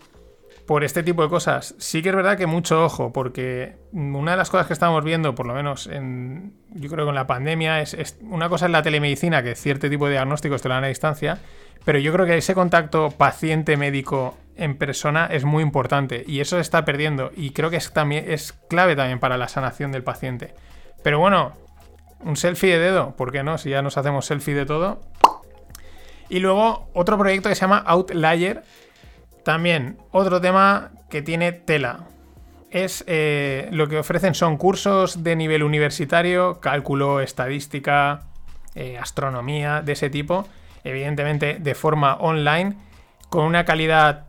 [0.71, 1.75] por este tipo de cosas.
[1.79, 5.35] Sí que es verdad que mucho ojo, porque una de las cosas que estamos viendo,
[5.35, 8.81] por lo menos en, yo creo que con la pandemia, es, una cosa es la
[8.81, 11.39] telemedicina, que cierto tipo de diagnósticos te lo dan a distancia,
[11.85, 16.63] pero yo creo que ese contacto paciente-médico en persona es muy importante y eso se
[16.63, 20.55] está perdiendo y creo que es, también, es clave también para la sanación del paciente.
[21.03, 21.51] Pero bueno,
[22.21, 23.59] un selfie de dedo, ¿por qué no?
[23.59, 25.01] Si ya nos hacemos selfie de todo.
[26.29, 28.63] Y luego otro proyecto que se llama Outlier,
[29.45, 32.07] también, otro tema que tiene tela.
[32.71, 38.27] Es eh, lo que ofrecen son cursos de nivel universitario, cálculo, estadística,
[38.75, 40.47] eh, astronomía, de ese tipo.
[40.85, 42.77] Evidentemente de forma online,
[43.29, 44.27] con una calidad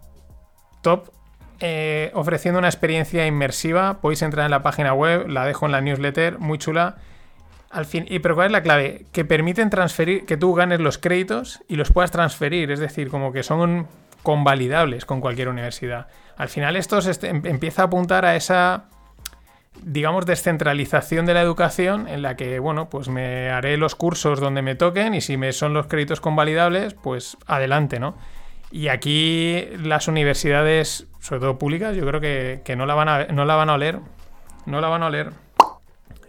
[0.81, 1.11] top,
[1.59, 4.01] eh, ofreciendo una experiencia inmersiva.
[4.01, 6.97] Podéis entrar en la página web, la dejo en la newsletter, muy chula.
[7.69, 9.05] Al fin, y pero ¿cuál es la clave?
[9.13, 12.71] Que permiten transferir, que tú ganes los créditos y los puedas transferir.
[12.71, 13.87] Es decir, como que son
[14.23, 16.07] convalidables con cualquier universidad.
[16.37, 18.85] Al final esto em, empieza a apuntar a esa,
[19.83, 24.61] digamos, descentralización de la educación en la que, bueno, pues me haré los cursos donde
[24.61, 28.15] me toquen y si me son los créditos convalidables, pues adelante, ¿no?
[28.71, 33.43] Y aquí las universidades, sobre todo públicas, yo creo que, no, la van a, no
[33.43, 33.99] la van a oler.
[34.65, 35.31] No la van a oler.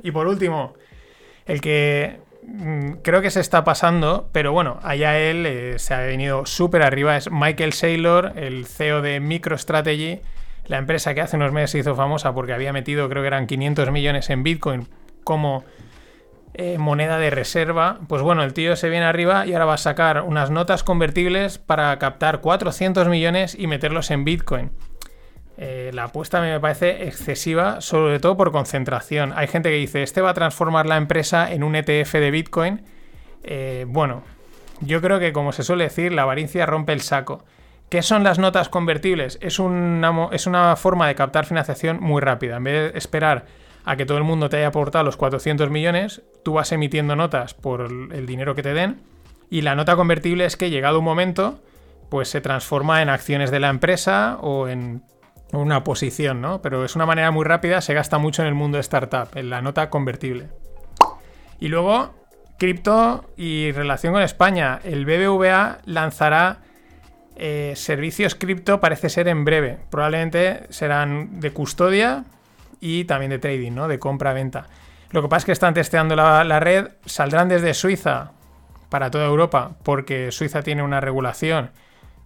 [0.02, 0.74] Y por último,
[1.46, 2.18] el que
[3.02, 7.16] creo que se está pasando, pero bueno, allá él eh, se ha venido súper arriba.
[7.16, 10.20] Es Michael Saylor, el CEO de MicroStrategy,
[10.66, 13.46] la empresa que hace unos meses se hizo famosa porque había metido, creo que eran
[13.46, 14.88] 500 millones en Bitcoin
[15.24, 15.64] como
[16.54, 18.00] eh, moneda de reserva.
[18.08, 21.58] Pues bueno, el tío se viene arriba y ahora va a sacar unas notas convertibles
[21.58, 24.70] para captar 400 millones y meterlos en Bitcoin.
[25.64, 29.32] Eh, la apuesta me parece excesiva, sobre todo por concentración.
[29.36, 32.82] Hay gente que dice, este va a transformar la empresa en un ETF de Bitcoin.
[33.44, 34.24] Eh, bueno,
[34.80, 37.44] yo creo que como se suele decir, la avaricia rompe el saco.
[37.90, 39.38] ¿Qué son las notas convertibles?
[39.40, 42.56] Es una, es una forma de captar financiación muy rápida.
[42.56, 43.46] En vez de esperar
[43.84, 47.54] a que todo el mundo te haya aportado los 400 millones, tú vas emitiendo notas
[47.54, 49.00] por el dinero que te den.
[49.48, 51.60] Y la nota convertible es que llegado un momento,
[52.10, 55.04] pues se transforma en acciones de la empresa o en
[55.52, 56.62] una posición, ¿no?
[56.62, 59.50] Pero es una manera muy rápida, se gasta mucho en el mundo de startup, en
[59.50, 60.48] la nota convertible.
[61.60, 62.14] Y luego,
[62.58, 64.80] cripto y relación con España.
[64.82, 66.58] El BBVA lanzará
[67.36, 69.78] eh, servicios cripto, parece ser en breve.
[69.90, 72.24] Probablemente serán de custodia
[72.80, 73.88] y también de trading, ¿no?
[73.88, 74.66] De compra-venta.
[75.10, 78.32] Lo que pasa es que están testeando la, la red, saldrán desde Suiza
[78.88, 81.70] para toda Europa, porque Suiza tiene una regulación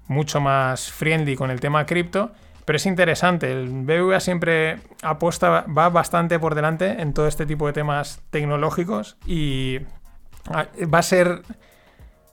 [0.06, 2.32] mucho más friendly con el tema cripto
[2.66, 7.66] pero es interesante, el BBVA siempre apuesta, va bastante por delante en todo este tipo
[7.68, 9.78] de temas tecnológicos y
[10.50, 11.42] ah, va a ser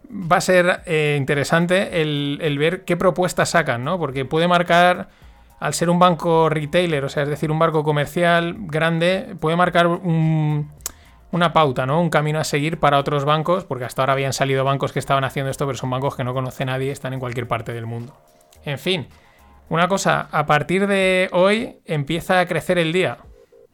[0.10, 4.00] va a ser eh, interesante el, ver qué propuestas sacan, ¿no?
[4.00, 5.10] Porque puede marcar,
[5.60, 9.88] al ser un banco retailer, o sea, es decir, un banco comercial grande, puede marcar
[9.88, 12.02] una pauta, ¿no?
[12.02, 15.24] Un camino a seguir para otros bancos, porque hasta ahora habían salido bancos que estaban
[15.24, 18.16] haciendo esto, pero son bancos que no conoce nadie, están en cualquier parte del mundo.
[18.66, 19.08] En fin,
[19.74, 23.18] una cosa, a partir de hoy empieza a crecer el día.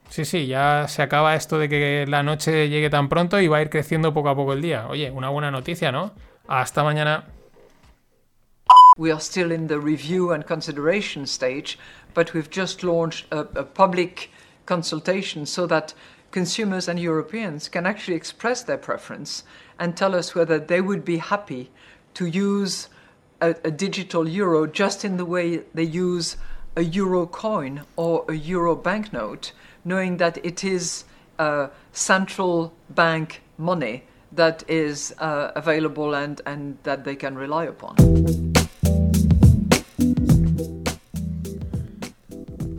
[0.07, 3.57] Sí, sí, ya se acaba esto de que la noche llegue tan pronto y va
[3.57, 4.87] a ir creciendo poco a poco el día.
[4.87, 6.13] Oye, una buena noticia, ¿no?
[6.47, 7.25] Hasta mañana.
[8.97, 11.77] We are still in the review and consideration stage,
[12.15, 14.29] but we've just launched a, a public
[14.65, 15.93] consultation so that
[16.31, 19.43] consumers and Europeans can actually express their preference
[19.77, 21.71] and tell us whether they would be happy
[22.13, 22.87] to use
[23.41, 26.37] a, a digital euro just in the way they use
[26.75, 29.51] a euro coin or a euro banknote,
[29.83, 31.05] knowing that it is
[31.37, 37.95] a central bank money that is uh, available and, and that they can rely upon.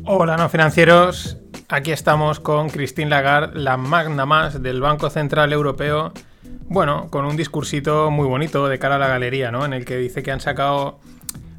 [0.06, 1.36] Hola, no financieros.
[1.68, 6.12] Aquí estamos con Christine Lagarde, la magna más del Banco Central Europeo.
[6.70, 9.64] Bueno, con un discursito muy bonito de cara a la galería, ¿no?
[9.64, 11.00] En el que dice que han sacado,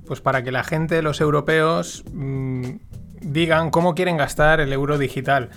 [0.07, 2.77] pues para que la gente, los europeos, mmm,
[3.19, 5.49] digan cómo quieren gastar el euro digital.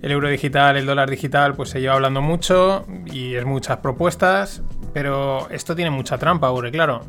[0.00, 4.62] El euro digital, el dólar digital, pues se lleva hablando mucho y es muchas propuestas,
[4.94, 7.02] pero esto tiene mucha trampa, porque claro,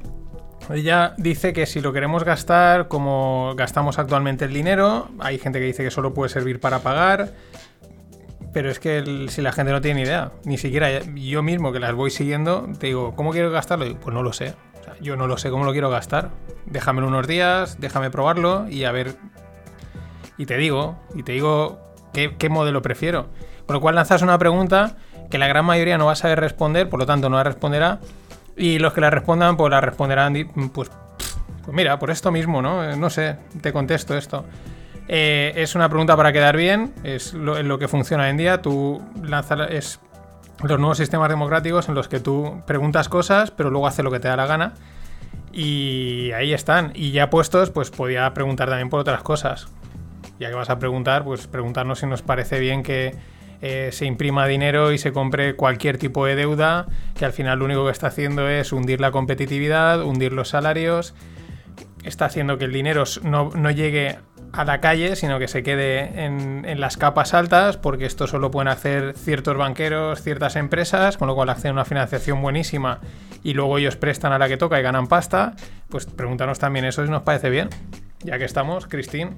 [0.69, 5.65] ella dice que si lo queremos gastar como gastamos actualmente el dinero, hay gente que
[5.67, 7.31] dice que solo puede servir para pagar,
[8.55, 11.79] pero es que si la gente no tiene ni idea, ni siquiera yo mismo que
[11.81, 13.85] las voy siguiendo, te digo, ¿cómo quiero gastarlo?
[13.99, 14.53] pues no lo sé.
[14.79, 16.29] O sea, yo no lo sé cómo lo quiero gastar.
[16.65, 19.17] Déjamelo unos días, déjame probarlo y a ver.
[20.37, 21.81] Y te digo, y te digo
[22.13, 23.27] qué, modelo prefiero.
[23.65, 24.95] Con lo cual lanzas una pregunta
[25.29, 27.99] que la gran mayoría no va a saber responder, por lo tanto no la responderá.
[28.55, 30.33] Y los que la respondan, pues la responderán,
[30.73, 30.89] pues,
[31.65, 32.95] pues mira, por esto mismo, ¿no?
[32.95, 34.45] No sé, te contesto esto.
[35.07, 38.61] Eh, es una pregunta para quedar bien, es lo, que funciona hoy en día.
[38.61, 39.99] Tú lanzas
[40.63, 44.19] los nuevos sistemas democráticos en los que tú preguntas cosas, pero luego hace lo que
[44.19, 44.73] te da la gana.
[45.53, 46.91] Y ahí están.
[46.95, 49.67] Y ya puestos, pues podía preguntar también por otras cosas.
[50.39, 53.15] Ya que vas a preguntar, pues preguntarnos si nos parece bien que
[53.61, 56.87] eh, se imprima dinero y se compre cualquier tipo de deuda,
[57.17, 61.13] que al final lo único que está haciendo es hundir la competitividad, hundir los salarios,
[62.03, 64.17] está haciendo que el dinero no, no llegue
[64.55, 68.67] a la calle, sino que se quede en, las capas altas, porque esto solo pueden
[68.67, 72.99] hacer ciertos banqueros, ciertas empresas, con lo cual hacen una financiación buenísima
[73.43, 75.55] y luego ellos prestan a la que toca y ganan pasta.
[75.89, 77.69] Pues pregúntanos también eso si nos parece bien.
[78.23, 79.35] Ya que estamos, Cristín,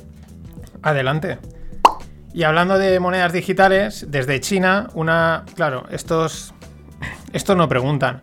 [0.82, 1.40] adelante.
[2.34, 5.44] Y hablando de monedas digitales, desde China, una.
[5.56, 6.54] Claro, estos.
[7.34, 8.22] Estos no preguntan.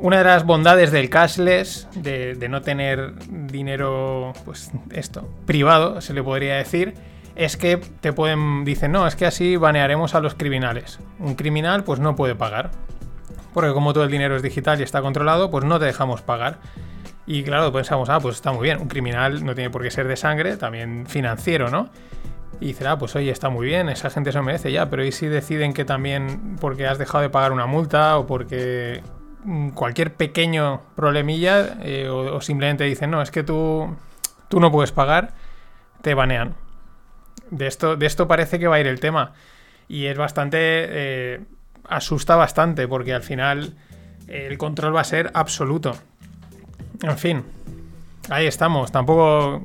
[0.00, 6.22] Una de las bondades del cashless, de, no tener dinero, pues esto, privado, se le
[6.22, 6.94] podría decir,
[7.34, 8.64] es que te pueden.
[8.64, 11.00] Dicen, no, es que así banearemos a los criminales.
[11.18, 12.70] Un criminal, pues no puede pagar.
[13.52, 16.58] Porque como todo el dinero es digital y está controlado, pues no te dejamos pagar.
[17.26, 18.80] Y claro, pensamos, ah, pues está muy bien.
[18.80, 21.90] Un criminal no tiene por qué ser de sangre, también financiero, ¿no?
[22.60, 25.04] Y dice, ah, pues oye, está muy bien, esa gente se lo merece ya, pero
[25.04, 29.02] ¿y si deciden que también porque has dejado de pagar una multa o porque
[29.74, 33.96] cualquier pequeño problemilla eh, o, simplemente dicen, no, es que tú,
[34.48, 35.34] tú no puedes pagar,
[36.02, 36.54] te banean.
[37.50, 39.32] De esto, de esto parece que va a ir el tema.
[39.88, 40.58] Y es bastante...
[40.60, 41.40] Eh,
[41.88, 43.74] asusta bastante porque al final
[44.26, 45.96] el control va a ser absoluto.
[47.02, 47.44] En fin,
[48.28, 48.92] ahí estamos.
[48.92, 49.62] Tampoco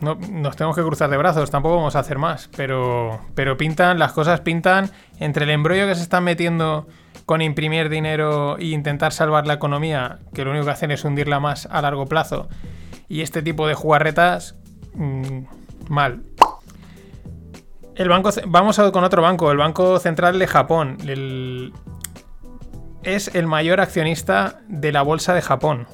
[0.00, 3.98] no, nos tenemos que cruzar de brazos, tampoco vamos a hacer más, pero, pero pintan,
[3.98, 6.86] las cosas pintan entre el embrollo que se están metiendo
[7.24, 11.40] con imprimir dinero e intentar salvar la economía, que lo único que hacen es hundirla
[11.40, 12.48] más a largo plazo,
[13.08, 14.56] y este tipo de jugarretas,
[14.94, 15.44] mmm,
[15.88, 16.22] mal.
[17.94, 20.98] El banco, vamos con otro banco, el Banco Central de Japón.
[23.02, 25.86] Es el mayor accionista de la bolsa de Japón.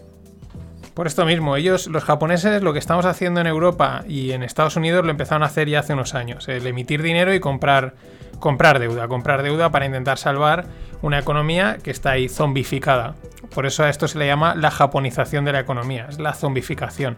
[0.95, 4.77] Por esto mismo, ellos, los japoneses, lo que estamos haciendo en Europa y en Estados
[4.77, 6.49] Unidos lo empezaron a hacer ya hace unos años.
[6.49, 7.95] El emitir dinero y comprar,
[8.41, 9.09] comprar deuda.
[9.09, 10.67] Comprar deuda para intentar salvar
[11.01, 13.15] una economía que está ahí zombificada.
[13.55, 16.07] Por eso a esto se le llama la japonización de la economía.
[16.11, 17.17] Es la zombificación.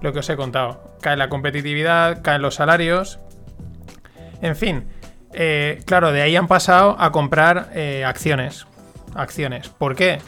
[0.00, 0.96] Lo que os he contado.
[1.02, 3.20] Cae la competitividad, caen los salarios.
[4.40, 4.88] En fin,
[5.34, 8.66] eh, claro, de ahí han pasado a comprar eh, acciones.
[9.14, 9.68] Acciones.
[9.68, 10.20] ¿Por qué?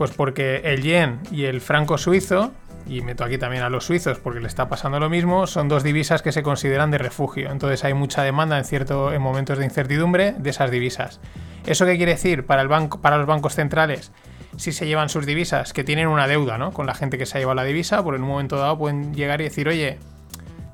[0.00, 2.52] Pues porque el yen y el franco suizo,
[2.86, 5.82] y meto aquí también a los suizos porque le está pasando lo mismo, son dos
[5.82, 7.50] divisas que se consideran de refugio.
[7.50, 11.20] Entonces hay mucha demanda en, cierto, en momentos de incertidumbre de esas divisas.
[11.66, 14.10] ¿Eso qué quiere decir para, el banco, para los bancos centrales?
[14.56, 16.72] Si se llevan sus divisas, que tienen una deuda ¿no?
[16.72, 19.12] con la gente que se ha llevado la divisa, por en un momento dado pueden
[19.12, 19.98] llegar y decir, oye,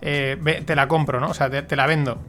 [0.03, 1.31] eh, te la compro, ¿no?
[1.31, 2.20] O sea, te, te la vendo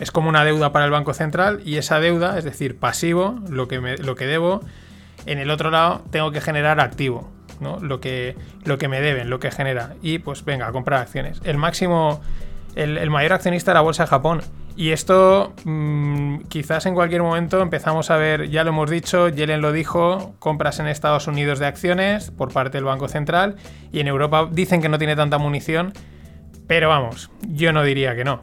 [0.00, 3.68] es como una deuda para el Banco Central y esa deuda, es decir, pasivo, lo
[3.68, 4.62] que, me, lo que debo,
[5.26, 7.78] en el otro lado tengo que generar activo, ¿no?
[7.80, 9.94] lo, que, lo que me deben, lo que genera.
[10.02, 11.40] Y pues venga, a comprar acciones.
[11.44, 12.20] El máximo,
[12.74, 14.42] el, mayor accionista de la bolsa de Japón.
[14.76, 19.60] Y esto mmm, quizás en cualquier momento empezamos a ver, ya lo hemos dicho, Yellen
[19.60, 23.54] lo dijo, compras en Estados Unidos de acciones por parte del Banco Central
[23.92, 25.92] y en Europa dicen que no tiene tanta munición,
[26.66, 28.42] pero vamos, yo no diría que no.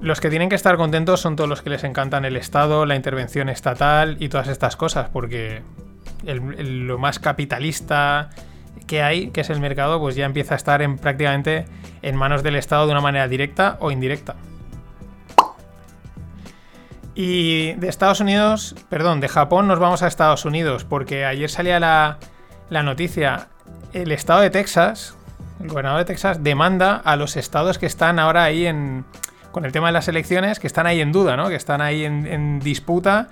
[0.00, 2.96] Los que tienen que estar contentos son todos los que les encantan el Estado, la
[2.96, 5.62] intervención estatal y todas estas cosas, porque
[6.24, 8.30] lo más capitalista
[8.86, 11.66] que hay, que es el mercado, pues ya empieza a estar en, prácticamente
[12.02, 14.36] en manos del Estado de una manera directa o indirecta.
[17.14, 21.78] Y de Estados Unidos, perdón, de Japón nos vamos a Estados Unidos, porque ayer salía
[21.78, 22.18] la,
[22.70, 23.48] la noticia,
[23.92, 25.16] el estado de Texas,
[25.60, 29.04] el gobernador de Texas demanda a los estados que están ahora ahí en,
[29.52, 31.48] con el tema de las elecciones, que están ahí en duda, ¿no?
[31.48, 33.28] Que están ahí en disputa.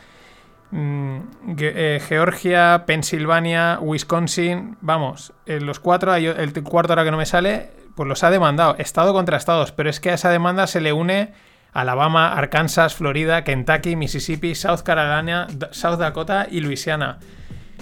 [0.71, 1.19] Mm,
[1.59, 7.71] eh, Georgia, Pensilvania, Wisconsin, vamos, eh, los cuatro, el cuarto ahora que no me sale,
[7.97, 10.93] pues los ha demandado, estado contra estados, pero es que a esa demanda se le
[10.93, 11.33] une
[11.73, 17.19] Alabama, Arkansas, Florida, Kentucky, Mississippi, South Carolina, South Dakota y Luisiana.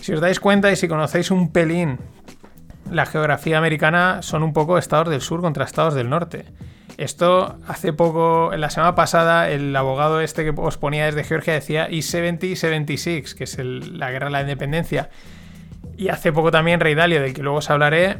[0.01, 1.99] Si os dais cuenta y si conocéis un pelín
[2.91, 6.47] la geografía americana, son un poco estados del sur contra estados del norte.
[6.99, 11.55] Esto hace poco, en la semana pasada, el abogado este que os ponía desde Georgia
[11.55, 15.09] decía I-70-76, que es el- la guerra de la independencia.
[15.97, 18.19] Y hace poco también Rey Dalio, del que luego os hablaré,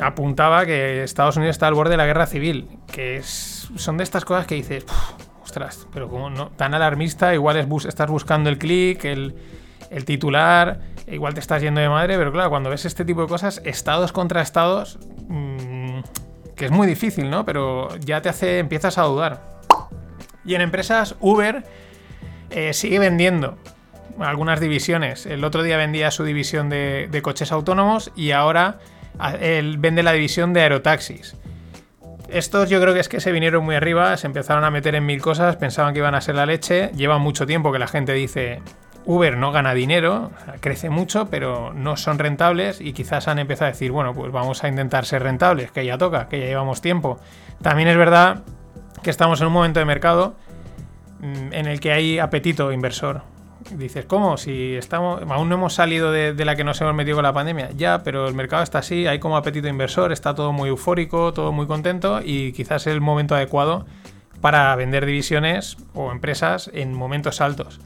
[0.00, 2.68] apuntaba que Estados Unidos está al borde de la guerra civil.
[2.92, 7.56] Que son de estas cosas que dices, "Puf, ostras, pero como no, tan alarmista, igual
[7.56, 9.34] es bus- estás buscando el clic, el,
[10.04, 13.26] titular, e igual te estás yendo de madre, pero claro, cuando ves este tipo de
[13.28, 15.77] cosas, estados contra estados, mm,
[16.58, 17.44] que es muy difícil, ¿no?
[17.46, 19.58] Pero ya te hace, empiezas a dudar.
[20.44, 21.64] Y en empresas, Uber
[22.50, 23.56] eh, sigue vendiendo
[24.18, 25.24] algunas divisiones.
[25.26, 28.78] El otro día vendía su división de, coches autónomos y ahora
[29.78, 31.36] vende la división de aerotaxis.
[32.28, 35.06] Estos yo creo que es que se vinieron muy arriba, se empezaron a meter en
[35.06, 36.90] mil cosas, pensaban que iban a ser la leche.
[36.94, 38.60] Lleva mucho tiempo que la gente dice,
[39.08, 43.72] Uber no gana dinero, crece mucho, pero no son rentables y quizás han empezado a
[43.72, 47.18] decir, bueno, pues vamos a intentar ser rentables, que ya toca, que ya llevamos tiempo.
[47.62, 48.42] También es verdad
[49.02, 50.36] que estamos en un momento de mercado
[51.20, 53.22] mm, en el que hay apetito inversor.
[53.70, 54.36] Dices, ¿cómo?
[54.36, 57.32] Si estamos, aún no hemos salido de, de la que nos hemos metido con la
[57.32, 57.70] pandemia.
[57.70, 61.50] Ya, pero el mercado está así, hay como apetito inversor, está todo muy eufórico, todo
[61.50, 63.86] muy contento y quizás es el momento adecuado
[64.42, 67.80] para vender divisiones o empresas en momentos altos.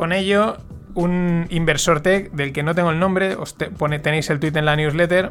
[0.00, 0.56] Con ello,
[0.94, 4.64] un inversor tech del que no tengo el nombre, os pone, tenéis el tweet en
[4.64, 5.30] la newsletter,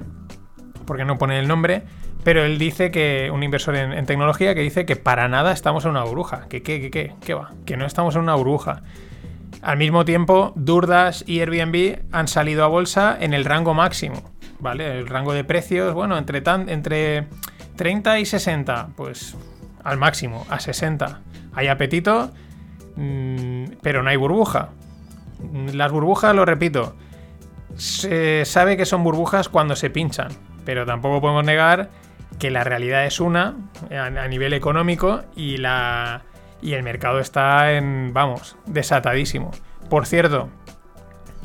[0.86, 1.82] porque no pone el nombre,
[2.24, 5.90] pero él dice que, un inversor en, tecnología, que dice que para nada estamos en
[5.90, 6.48] una burbuja.
[6.50, 8.84] Que qué, qué, qué va, que no estamos en una burbuja.
[9.64, 14.22] Al mismo tiempo, Durdas y Airbnb han salido a bolsa en el rango máximo,
[14.60, 15.00] ¿vale?
[15.00, 17.26] El rango de precios, bueno, entre, tan, entre
[17.76, 19.36] 30 y 60, pues
[19.84, 21.22] al máximo, a 60.
[21.56, 22.30] Hay apetito,
[23.82, 24.70] pero no hay burbuja.
[25.40, 26.96] Mm, Las burbujas, lo repito,
[27.76, 30.32] se sabe que son burbujas cuando se pinchan,
[30.66, 31.90] pero tampoco podemos negar
[32.40, 33.56] que la realidad es una
[33.92, 36.24] a, a nivel económico y la
[36.62, 39.52] y el mercado está en, vamos, desatadísimo.
[39.90, 40.50] Por cierto,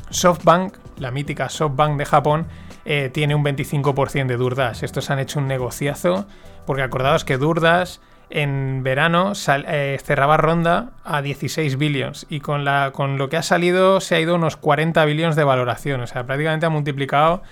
[0.09, 2.47] SoftBank, la mítica SoftBank de Japón,
[2.85, 4.83] eh, tiene un 25% de Durdas.
[4.83, 6.27] Estos han hecho un negociazo,
[6.65, 9.33] porque acordaos que Durdas en verano
[9.67, 14.35] eh, cerraba ronda a 16 billions y con, lo que ha salido se ha ido
[14.35, 16.01] unos 40 billions de valoración.
[16.01, 17.43] O sea, prácticamente ha multiplicado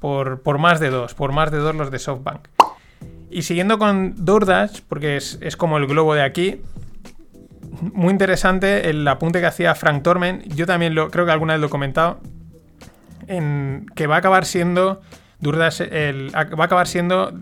[0.00, 2.48] por, más de dos, por más de dos los de SoftBank.
[3.30, 6.62] Y siguiendo con DoorDash, porque es, como el globo de aquí,
[7.80, 10.42] muy interesante el apunte que hacía Frank Tormen.
[10.54, 12.20] Yo también lo creo que alguna vez lo he comentado.
[13.26, 15.02] En, que va a acabar siendo
[15.46, 17.32] va a acabar siendo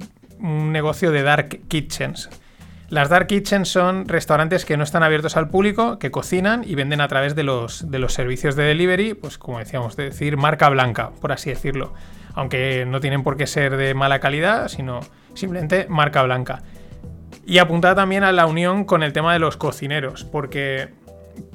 [0.41, 2.30] un negocio de dark kitchens.
[2.89, 7.01] Las dark kitchens son restaurantes que no están abiertos al público, que cocinan y venden
[7.01, 10.68] a través de los, de los servicios de delivery, pues como decíamos, de decir marca
[10.68, 11.95] blanca, por así decirlo.
[12.34, 15.01] Aunque no tienen por qué ser de mala calidad, sino
[15.34, 16.62] simplemente marca blanca.
[17.45, 20.91] Y apuntada también a la unión con el tema de los cocineros, porque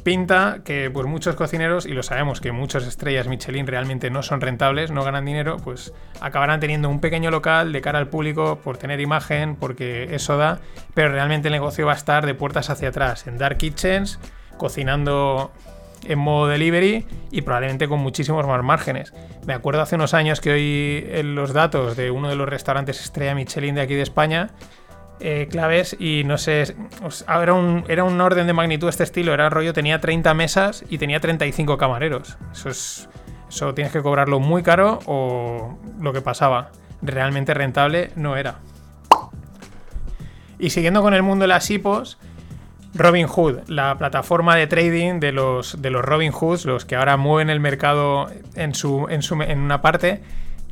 [0.04, 4.42] pinta que pues muchos cocineros, y lo sabemos que muchas estrellas Michelin realmente no son
[4.42, 8.78] rentables, no ganan dinero, pues acabarán teniendo un pequeño local de cara al público por
[8.78, 10.60] tener imagen, porque eso da,
[10.94, 14.20] pero realmente el negocio va a estar de puertas hacia atrás, en dark kitchens,
[14.58, 15.52] cocinando
[16.08, 19.14] en modo delivery y probablemente con muchísimos más márgenes.
[19.46, 23.00] Me acuerdo hace unos años que oí en los datos de uno de los restaurantes
[23.02, 24.50] estrella Michelin de aquí de España,
[25.22, 26.76] eh, claves y no sé,
[27.28, 30.98] era un, era un orden de magnitud este estilo, era rollo, tenía 30 mesas y
[30.98, 32.38] tenía 35 camareros.
[32.52, 33.10] Eso es,
[33.48, 38.60] eso tienes que cobrarlo muy caro o lo que pasaba, realmente rentable no era.
[40.60, 42.18] Y siguiendo con el mundo de las IPOs,
[42.94, 47.18] Robin Hood, la plataforma de trading de los, de los Robin Hoods, los que ahora
[47.18, 50.22] mueven el mercado en, su, en, su, en una parte,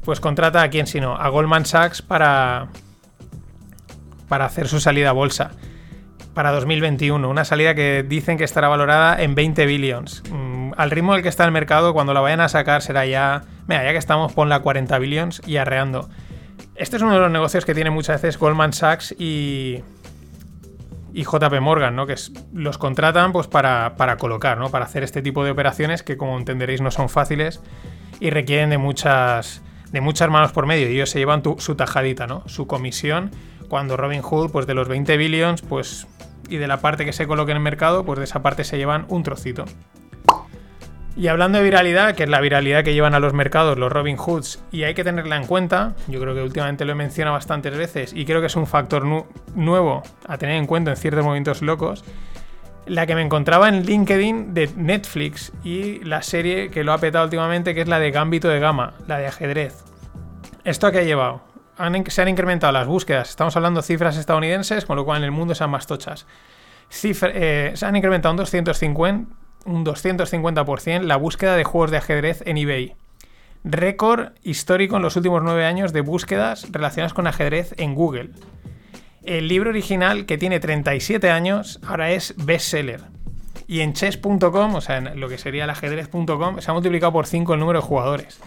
[0.03, 2.67] pues contrata a quién sino, a Goldman Sachs para,
[4.29, 5.51] para hacer su salida a bolsa
[6.33, 7.29] para 2021.
[7.29, 10.23] Una salida que dicen que estará valorada en 20 billions.
[10.31, 13.43] Mm, al ritmo del que está el mercado, cuando la vayan a sacar será ya...
[13.67, 16.09] Mira, ya que estamos, ponla a 40 billions y arreando.
[16.75, 19.83] Este es uno de los negocios que tiene muchas veces Goldman Sachs y...
[21.13, 22.05] y JP Morgan, ¿no?
[22.07, 22.15] Que
[22.53, 24.69] los contratan pues para, para colocar, ¿no?
[24.69, 27.59] Para hacer este tipo de operaciones que como entenderéis no son fáciles
[28.21, 29.61] y requieren de muchas
[29.91, 32.43] de muchas manos por medio y ellos se llevan su tajadita, ¿no?
[32.47, 33.31] Su comisión
[33.69, 36.07] cuando Robin Hood pues de los 20 billions pues
[36.49, 38.77] y de la parte que se coloque en el mercado pues de esa parte se
[38.77, 39.63] llevan un trocito.
[41.15, 44.15] Y hablando de viralidad, que es la viralidad que llevan a los mercados los Robin
[44.15, 47.75] Hoods, y hay que tenerla en cuenta, yo creo que últimamente lo he mencionado bastantes
[47.77, 51.25] veces y creo que es un factor nu- nuevo a tener en cuenta en ciertos
[51.25, 52.05] momentos locos,
[52.85, 57.25] la que me encontraba en LinkedIn de Netflix y la serie que lo ha petado
[57.25, 59.83] últimamente, que es la de Gambito de Gama, la de ajedrez.
[60.63, 61.41] ¿Esto a qué ha llevado?
[61.79, 65.31] Han se han incrementado las búsquedas, estamos hablando cifras estadounidenses, con lo cual en el
[65.31, 66.27] mundo sean más tochas.
[67.03, 72.57] Eh, se han incrementado un 250, un 250% la búsqueda de juegos de ajedrez en
[72.57, 72.95] eBay.
[73.63, 78.31] Récord histórico en los últimos nueve años de búsquedas relacionadas con ajedrez en Google.
[79.23, 83.03] El libro original, que tiene 37 años, ahora es bestseller.
[83.67, 87.25] Y en chess.com, o sea, en lo que sería el ajedrez.com, se ha multiplicado por
[87.25, 88.41] 5 el número de jugadores.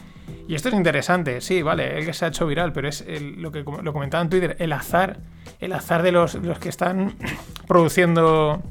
[0.53, 3.51] Y esto es interesante, sí, vale, el que se ha hecho viral, pero es lo
[3.51, 5.17] que lo comentaba en Twitter, el azar,
[5.61, 7.15] el azar de los, los que están
[7.67, 8.63] produciendo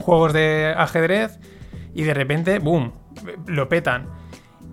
[0.00, 1.38] juegos de ajedrez
[1.94, 2.94] y de repente, boom,
[3.46, 4.08] lo petan.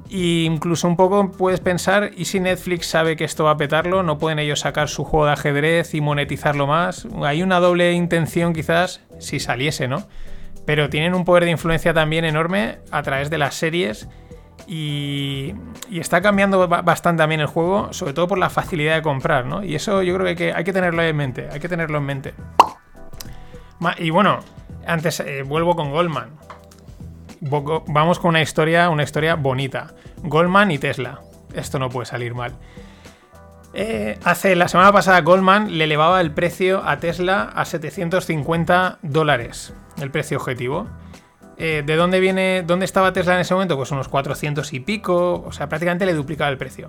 [0.09, 4.01] Y incluso un poco puedes pensar, ¿y si Netflix sabe que esto va a petarlo?
[4.01, 7.07] ¿No pueden ellos sacar su juego de ajedrez y monetizarlo más?
[7.21, 10.07] Hay una doble intención quizás si saliese, ¿no?
[10.65, 14.09] Pero tienen un poder de influencia también enorme a través de las series
[14.67, 15.55] y,
[15.91, 19.63] está cambiando ba- bastante también el juego, sobre todo por la facilidad de comprar, ¿no?
[19.63, 22.33] Y eso yo creo que hay que, tenerlo en mente, hay que tenerlo en mente.
[23.97, 24.39] Y bueno,
[24.85, 26.31] antes eh, vuelvo con Goldman.
[27.39, 29.93] Vamos con una historia, una historia bonita.
[30.23, 31.21] Goldman y Tesla.
[31.53, 32.53] Esto no puede salir mal.
[33.73, 39.73] Eh, hace la semana pasada Goldman le elevaba el precio a Tesla a 750 dólares,
[40.01, 40.87] el precio objetivo.
[41.59, 43.75] Eh, ¿De dónde viene, dónde estaba Tesla en ese momento?
[43.77, 46.87] Pues unos 400 y pico, o sea, prácticamente le duplicaba el precio.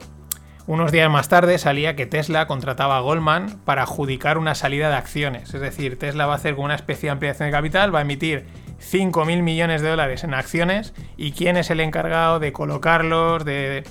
[0.67, 4.97] Unos días más tarde salía que Tesla contrataba a Goldman para adjudicar una salida de
[4.97, 5.55] acciones.
[5.55, 8.03] Es decir, Tesla va a hacer como una especie de ampliación de capital, va a
[8.03, 8.45] emitir
[8.79, 13.85] 5.000 millones de dólares en acciones y quién es el encargado de colocarlos, de,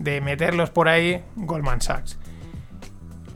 [0.00, 2.18] de meterlos por ahí, Goldman Sachs.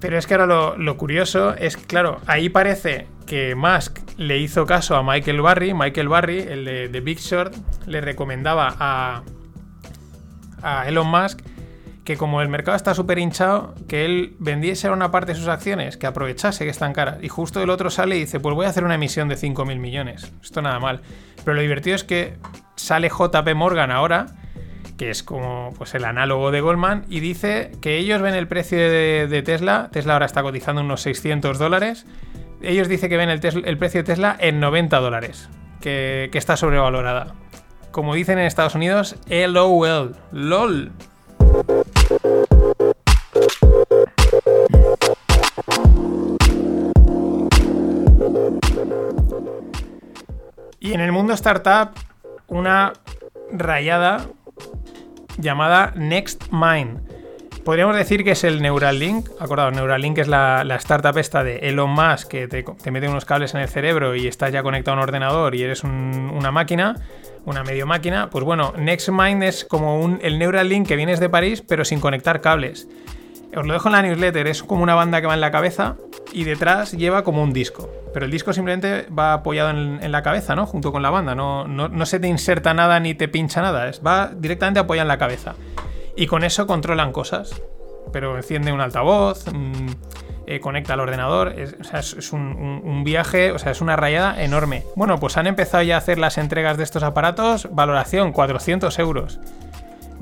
[0.03, 4.67] Pero es que ahora lo, lo curioso es, claro, ahí parece que Musk le hizo
[4.67, 5.75] caso a Michael Barry.
[5.75, 7.55] Michael Barry, el de, de Big Short,
[7.87, 9.23] le recomendaba a,
[10.61, 11.41] a Elon Musk
[12.05, 15.97] que como el mercado está súper hinchado, que él vendiese una parte de sus acciones,
[15.97, 17.19] que aprovechase que están caras.
[17.23, 19.79] Y justo el otro sale y dice, pues voy a hacer una emisión de 5.000
[19.79, 20.33] millones.
[20.43, 21.03] Esto nada mal.
[21.45, 22.39] Pero lo divertido es que
[22.75, 24.27] sale JP Morgan ahora,
[25.03, 28.79] que es como pues, el análogo de Goldman, y dice que ellos ven el precio
[28.79, 32.07] de, Tesla, Tesla ahora está cotizando unos 600 dólares,
[32.63, 35.49] ellos dicen que ven el, el precio de Tesla en 90 dólares,
[35.81, 37.35] que, que está sobrevalorada.
[37.91, 40.93] Como dicen en Estados Unidos, LOL, LOL.
[50.79, 51.91] Y en el mundo startup,
[52.47, 52.93] una
[53.51, 54.29] rayada
[55.39, 57.01] llamada NextMind.
[57.65, 59.29] Podríamos decir que es el Neuralink.
[59.39, 63.25] Acordaos, Neuralink es la, la startup esta de Elon Musk que te, te mete unos
[63.25, 66.51] cables en el cerebro y estás ya conectado a un ordenador y eres un- una
[66.51, 66.97] máquina,
[67.45, 68.31] una medio máquina.
[68.31, 72.41] Pues bueno, NextMind es como un, el Neuralink que vienes de París pero sin conectar
[72.41, 72.89] cables.
[73.55, 75.97] Os lo dejo en la newsletter, es como una banda que va en la cabeza
[76.33, 77.91] y detrás lleva como un disco.
[78.15, 80.67] Pero el disco simplemente va apoyado en, la cabeza, ¿no?
[80.67, 81.35] Junto con la banda.
[81.35, 83.91] No, no, se te inserta nada ni te pincha nada.
[84.07, 85.55] Va directamente apoyado en la cabeza.
[86.17, 87.61] Y con eso controlan cosas.
[88.13, 89.87] Pero enciende un altavoz, mm,
[90.47, 91.49] eh, conecta al ordenador.
[91.59, 94.85] Es, o sea, es, un- un viaje, o sea, es una rayada enorme.
[94.97, 97.69] Bueno, pues han empezado ya a hacer las entregas de estos aparatos.
[97.71, 99.41] Valoración, 400 euros.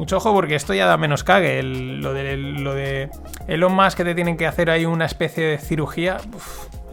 [0.00, 1.58] Mucho ojo porque esto ya da menos cague.
[1.58, 3.10] El- lo, de, lo de
[3.48, 6.16] Elon Musk que te tienen que hacer ahí una especie de cirugía.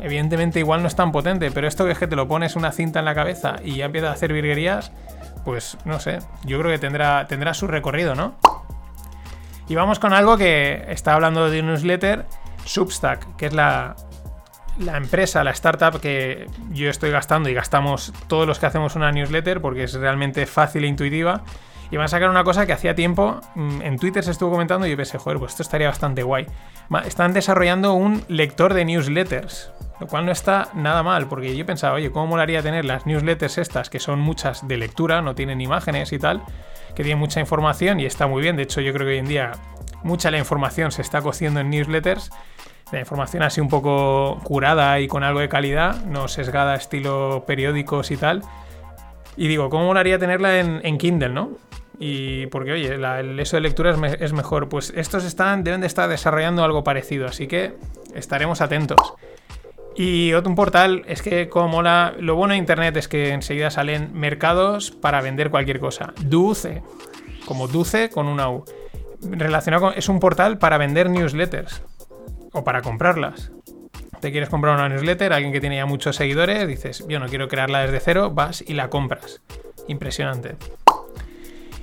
[0.02, 2.74] evidentemente igual no es tan potente, pero esto que es que te lo pones una
[2.74, 4.92] cinta en la cabeza y ya empieza a hacer virguerías,
[5.46, 6.20] pues no sé.
[6.44, 8.36] Yo creo que tendrá, tendrá su recorrido, ¿no?
[9.70, 12.26] Y vamos con algo que está hablando de un newsletter,
[12.66, 13.96] Substack, que es la,
[14.80, 19.14] la empresa, la startup que yo estoy gastando y gastamos todos los que hacemos una
[19.14, 21.44] newsletter porque es realmente fácil e intuitiva.
[21.92, 24.88] Y van a sacar una cosa que hacía tiempo mm, en Twitter se estuvo comentando
[24.88, 26.46] y yo pensé, joder, pues esto estaría bastante guay.
[27.06, 31.96] Están desarrollando un lector de newsletters, lo cual no está nada mal, porque yo pensaba,
[31.96, 36.12] oye, ¿cómo molaría tener las newsletters estas, que son muchas de lectura, no tienen imágenes
[36.14, 36.44] y tal,
[36.96, 38.56] que tienen mucha información y está muy bien.
[38.56, 39.52] De hecho, yo creo que hoy en día
[40.04, 42.32] mucha la información se está cociendo en newsletters.
[42.92, 48.12] La información así un poco curada y con algo de calidad, no sesgada estilo periódicos
[48.12, 48.44] y tal.
[49.38, 51.52] Y digo, ¿cómo molaría tenerla en, Kindle, no?
[52.00, 54.68] Y porque, oye, el eso de lectura es, me- es mejor.
[54.70, 57.74] Pues estos están, deben de estar desarrollando algo parecido, así que
[58.14, 59.14] estaremos atentos.
[59.96, 64.12] Y otro portal es que como mola, lo bueno de internet es que enseguida salen
[64.14, 66.14] mercados para vender cualquier cosa.
[66.22, 66.84] Duce,
[67.46, 68.64] como Duce con una U.
[69.22, 71.82] Relacionado es un portal para vender newsletters
[72.54, 73.52] o para comprarlas.
[74.20, 77.48] Te quieres comprar una newsletter, alguien que tiene ya muchos seguidores, dices, yo no quiero
[77.48, 79.42] crearla desde cero, vas y la compras.
[79.88, 80.56] Impresionante.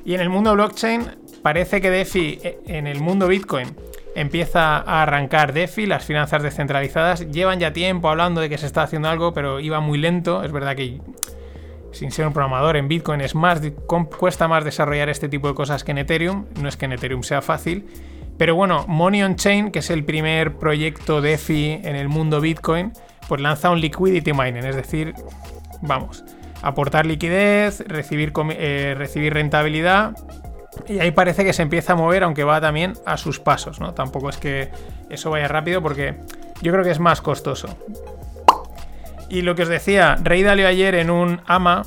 [0.05, 3.74] Y en el mundo blockchain, parece que DeFi, eh, en el mundo Bitcoin,
[4.14, 7.30] empieza a arrancar DeFi, las finanzas descentralizadas.
[7.30, 10.43] Llevan ya tiempo hablando de que se está haciendo algo, pero iba muy lento.
[10.43, 11.01] Es verdad que,
[11.93, 13.61] sin ser un programador, en Bitcoin es más,
[14.18, 16.47] cuesta más desarrollar este tipo de cosas que en Ethereum.
[16.61, 17.87] No es que en Ethereum sea fácil.
[18.37, 22.93] Pero bueno, Money on Chain, que es el primer proyecto DeFi en el mundo Bitcoin,
[23.28, 25.14] pues lanza un liquidity mining, es decir,
[25.82, 26.24] vamos,
[26.62, 30.16] aportar liquidez, recibir, eh, recibir rentabilidad.
[30.89, 33.95] Y ahí parece que se empieza a mover, aunque va también a sus pasos, ¿no?
[33.95, 34.70] Tampoco es que
[35.09, 36.16] eso vaya rápido porque
[36.62, 37.68] yo creo que es más costoso.
[39.28, 41.82] Y lo que os decía, Rey Dalio ayer en un AMA,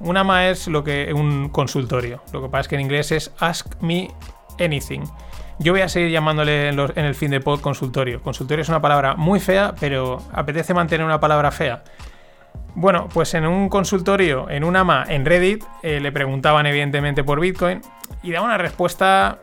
[0.00, 2.22] un AMA es lo que un consultorio.
[2.32, 4.08] Lo que pasa es que en inglés es Ask Me
[4.58, 5.04] Anything.
[5.60, 8.22] Yo voy a seguir llamándole en, el fin de pod consultorio.
[8.22, 11.84] Consultorio es una palabra muy fea, pero apetece mantener una palabra fea.
[12.74, 17.40] Bueno, pues en un consultorio, en un AMA, en Reddit, eh, le preguntaban evidentemente por
[17.40, 17.82] Bitcoin
[18.22, 19.38] y daba una respuesta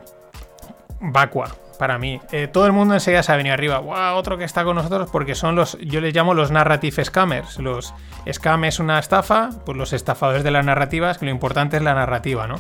[1.00, 2.20] vacua para mí.
[2.32, 3.78] Eh, todo el mundo enseguida se ha venido arriba.
[3.78, 4.16] ¡Wow!
[4.16, 7.60] Otro que está con nosotros porque son los, yo les llamo los narrative scammers.
[7.60, 7.94] Los
[8.28, 11.94] scam es una estafa, pues los estafadores de las narrativas, que lo importante es la
[11.94, 12.56] narrativa, ¿no?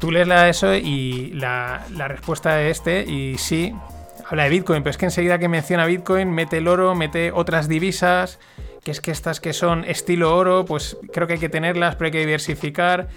[0.00, 3.74] Tú lees la eso y la, la respuesta de este, y sí,
[4.26, 7.68] habla de Bitcoin, pero es que enseguida que menciona Bitcoin, mete el oro, mete otras
[7.68, 8.38] divisas,
[8.82, 12.06] que es que estas que son estilo oro, pues creo que hay que tenerlas, pero
[12.06, 13.08] hay que diversificar.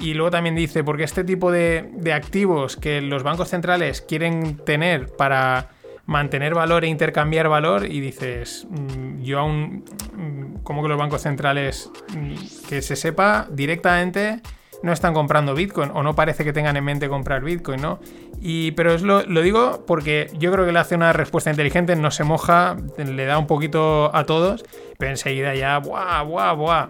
[0.00, 4.56] Y luego también dice, porque este tipo de, de activos que los bancos centrales quieren
[4.56, 5.70] tener para
[6.06, 9.84] mantener valor e intercambiar valor, y dices, mm, yo aún,
[10.16, 14.40] mm, como que los bancos centrales, mm, que se sepa directamente,
[14.82, 18.00] no están comprando Bitcoin o no parece que tengan en mente comprar Bitcoin, ¿no?
[18.40, 22.10] Y, pero es lo, digo porque yo creo que le hace una respuesta inteligente, no
[22.10, 24.64] se moja, le da un poquito a todos,
[24.98, 26.88] pero enseguida ya, ¡buah, buah, buah!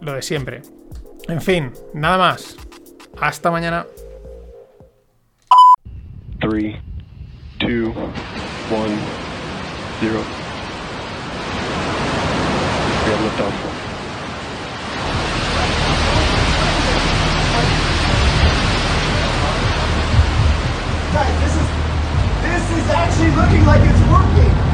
[0.00, 0.62] Lo de siempre.
[1.28, 2.56] En fin, nada más.
[3.20, 3.86] Hasta mañana.
[6.40, 6.76] 3,
[7.58, 7.94] 2, 1,
[10.00, 10.20] 0.
[13.06, 13.69] We have liftoff.
[21.12, 21.68] Guys, this is
[22.40, 24.54] this is actually looking like it's working.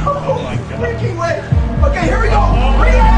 [0.00, 1.44] No freaking way.
[1.84, 3.09] Okay, here we go.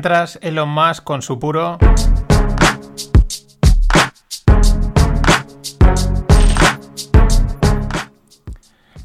[0.00, 1.76] Mientras Elon Musk con su puro...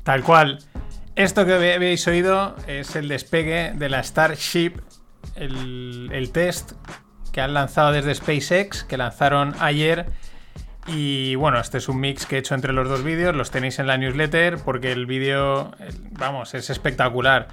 [0.03, 0.59] Tal cual.
[1.17, 4.75] Esto que habéis oído es el despegue de la Starship,
[5.35, 6.71] el, el test
[7.33, 10.05] que han lanzado desde SpaceX, que lanzaron ayer.
[10.87, 13.79] Y bueno, este es un mix que he hecho entre los dos vídeos, los tenéis
[13.79, 15.71] en la newsletter porque el vídeo,
[16.11, 17.49] vamos, es espectacular.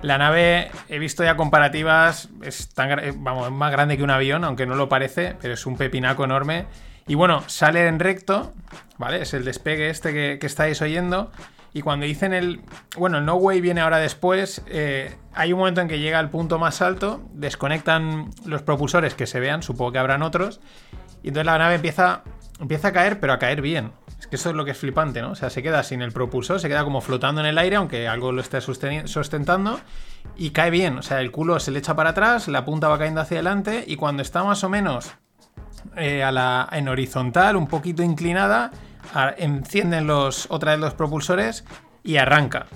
[0.00, 4.10] La nave, he visto ya comparativas, es tan, eh, vamos, es más grande que un
[4.10, 6.66] avión, aunque no lo parece, pero es un pepinaco enorme.
[7.06, 8.52] Y bueno, sale en recto,
[8.98, 9.22] ¿vale?
[9.22, 11.30] Es el despegue este que, que estáis oyendo.
[11.74, 12.60] Y cuando dicen el.
[12.96, 14.62] Bueno, el No Way viene ahora después.
[14.66, 19.26] eh, hay un momento en que llega al punto más alto, desconectan los propulsores que
[19.26, 20.60] se vean, supongo que habrán otros.
[21.22, 22.22] Y entonces la nave empieza,
[22.60, 23.92] empieza a caer, pero a caer bien.
[24.22, 25.32] Es que eso es lo que es flipante, ¿no?
[25.32, 28.06] O sea, se queda sin el propulsor, se queda como flotando en el aire, aunque
[28.06, 29.80] algo lo esté sustentando.
[30.36, 30.96] Y cae bien.
[30.98, 33.82] O sea, el culo se le echa para atrás, la punta va cayendo hacia adelante.
[33.84, 35.12] Y cuando está más o menos
[35.96, 38.70] eh, a la, en horizontal, un poquito inclinada,
[39.38, 41.64] encienden los, otra vez los propulsores
[42.04, 42.66] y arranca.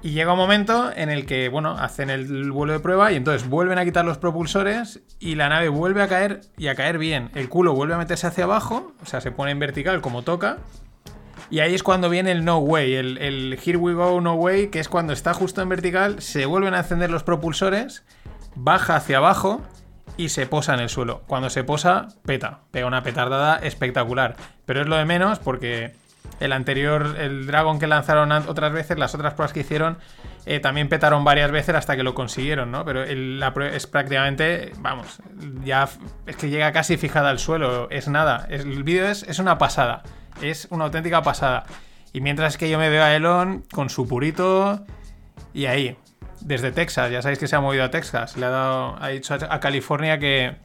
[0.00, 3.48] Y llega un momento en el que, bueno, hacen el vuelo de prueba y entonces
[3.48, 7.30] vuelven a quitar los propulsores y la nave vuelve a caer y a caer bien.
[7.34, 10.58] El culo vuelve a meterse hacia abajo, o sea, se pone en vertical como toca.
[11.50, 14.68] Y ahí es cuando viene el no way, el, el here we go, no way,
[14.68, 18.04] que es cuando está justo en vertical, se vuelven a encender los propulsores,
[18.54, 19.62] baja hacia abajo
[20.16, 21.22] y se posa en el suelo.
[21.26, 24.36] Cuando se posa, peta, pega una petardada espectacular.
[24.66, 25.94] Pero es lo de menos porque
[26.40, 29.98] el anterior, el Dragon que lanzaron an- otras veces, las otras pruebas que hicieron,
[30.46, 32.84] eh, también petaron varias veces hasta que lo consiguieron, ¿no?
[32.84, 35.20] Pero es prácticamente, vamos,
[35.64, 35.88] ya
[36.26, 38.46] es que llega casi fijada al suelo, es nada.
[38.48, 40.02] El vídeo es, es una pasada,
[40.42, 41.64] es una auténtica pasada.
[42.12, 44.84] Y mientras que yo me veo a Elon con su purito
[45.52, 45.96] y ahí,
[46.40, 49.34] desde Texas, ya sabéis que se ha movido a Texas, le ha, dado, ha dicho
[49.34, 50.56] a, a California que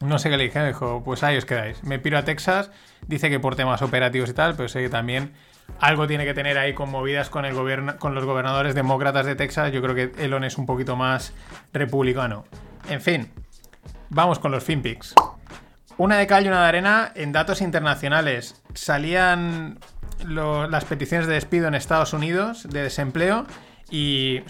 [0.00, 1.82] no sé qué le dije, me dijo, pues ahí os quedáis.
[1.84, 2.70] Me piro a Texas,
[3.06, 5.32] dice que por temas operativos y tal, pero sé que también
[5.78, 7.54] algo tiene que tener ahí con movidas con, el
[7.98, 9.72] con los gobernadores demócratas de Texas.
[9.72, 11.32] Yo creo que Elon es un poquito más
[11.72, 12.44] republicano.
[12.88, 13.30] En fin,
[14.08, 15.14] vamos con los FinPix.
[15.96, 18.62] Una de cal y una de arena en datos internacionales.
[18.74, 19.78] Salían
[20.24, 23.46] las peticiones de despido en Estados Unidos de desempleo
[23.90, 24.40] y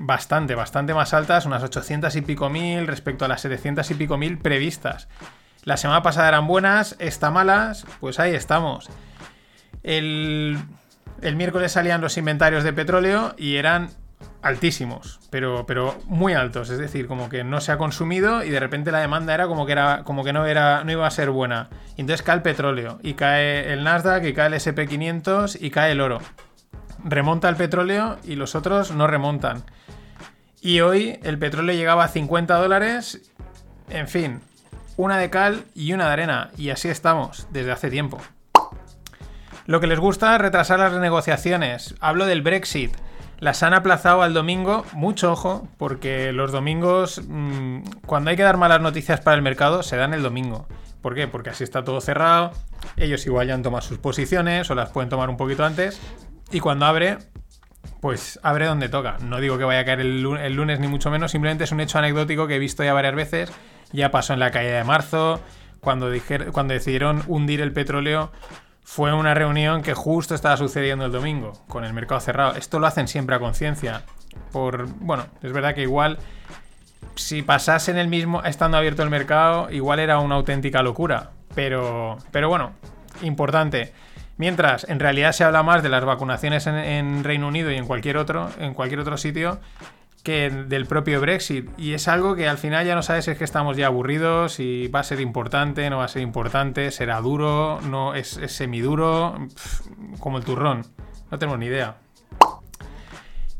[0.00, 4.16] bastante, bastante más altas, unas 800 y pico mil respecto a las 700 y pico
[4.16, 5.08] mil previstas.
[5.66, 8.88] La semana pasada eran buenas, esta malas, pues ahí estamos.
[9.82, 10.58] El,
[11.22, 13.90] el miércoles salían los inventarios de petróleo y eran
[14.42, 16.70] altísimos, pero, pero muy altos.
[16.70, 19.66] Es decir, como que no se ha consumido y de repente la demanda era como
[19.66, 21.68] que, era, como que no, era, no iba a ser buena.
[21.96, 25.90] Y entonces cae el petróleo, y cae el Nasdaq, y cae el SP500, y cae
[25.90, 26.20] el oro.
[27.02, 29.64] Remonta el petróleo y los otros no remontan.
[30.60, 33.32] Y hoy el petróleo llegaba a 50 dólares.
[33.90, 34.42] En fin,
[34.96, 36.50] una de cal y una de arena.
[36.56, 38.18] Y así estamos desde hace tiempo.
[39.66, 41.94] Lo que les gusta es retrasar las negociaciones.
[42.00, 42.96] Hablo del Brexit.
[43.38, 44.84] Las han aplazado al domingo.
[44.92, 49.82] Mucho ojo, porque los domingos, mmm, cuando hay que dar malas noticias para el mercado,
[49.82, 50.66] se dan el domingo.
[51.02, 51.28] ¿Por qué?
[51.28, 52.52] Porque así está todo cerrado.
[52.96, 56.00] Ellos igual ya han tomado sus posiciones o las pueden tomar un poquito antes.
[56.50, 57.18] Y cuando abre,
[58.00, 59.16] pues abre donde toca.
[59.20, 61.72] No digo que vaya a caer el lunes, el lunes, ni mucho menos, simplemente es
[61.72, 63.52] un hecho anecdótico que he visto ya varias veces.
[63.92, 65.40] Ya pasó en la caída de marzo,
[65.86, 68.32] cuando, decidieron hundir el petróleo.
[68.82, 72.56] Fue una reunión que justo estaba sucediendo el domingo, con el mercado cerrado.
[72.56, 74.02] Esto lo hacen siempre a conciencia.
[74.52, 74.86] Por.
[74.86, 76.18] Bueno, es verdad que igual.
[77.14, 78.42] Si pasase en el mismo.
[78.42, 81.30] estando abierto el mercado, igual era una auténtica locura.
[81.54, 82.18] Pero.
[82.32, 82.72] Pero bueno,
[83.22, 83.92] importante.
[84.38, 87.86] Mientras, en realidad se habla más de las vacunaciones en, en, Reino Unido y en
[87.86, 89.60] cualquier otro, en cualquier otro sitio,
[90.26, 91.70] que del propio Brexit.
[91.78, 94.54] Y es algo que al final ya no sabes si es que estamos ya aburridos,
[94.54, 99.38] si va a ser importante, no va a ser importante, será duro, no es, semiduro,
[100.18, 100.82] como el turrón.
[101.30, 101.98] No tenemos ni idea.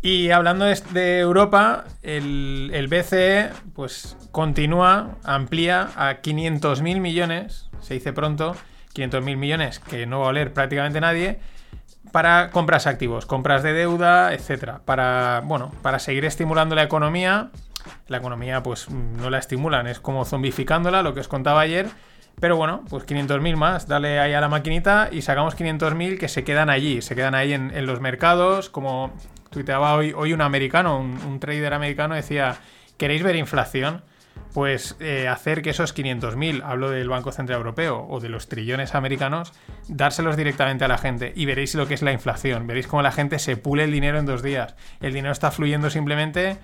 [0.03, 7.95] Y hablando de, de Europa, el, el, BCE pues continúa, amplía a 500.000 millones, se
[7.95, 8.57] dice pronto,
[8.93, 11.39] 500.000 millones que no va a oler prácticamente nadie,
[12.17, 17.51] para compras activos, compras de deuda, etcétera, para bueno, para seguir estimulando la economía.
[18.09, 21.89] La economía pues no la estimulan, es como zombificándola, lo que os contaba ayer.
[22.41, 26.43] Pero bueno, pues 500.000 más, dale ahí a la maquinita y sacamos 500.000 que se
[26.43, 29.13] quedan allí, se quedan ahí en, los mercados, como
[29.51, 32.57] tuiteaba hoy, hoy un americano, un trader americano, decía,
[32.97, 34.05] ¿queréis ver inflación?
[34.57, 38.95] Pues eh, hacer que esos 500.000, hablo del Banco Central Europeo o de los trillones
[38.95, 39.53] americanos,
[39.87, 42.67] dárselos directamente a la gente y veréis lo que es la inflación.
[42.67, 44.75] Veréis cómo la gente se pule el dinero en dos días.
[45.01, 46.57] El dinero está fluyendo simplemente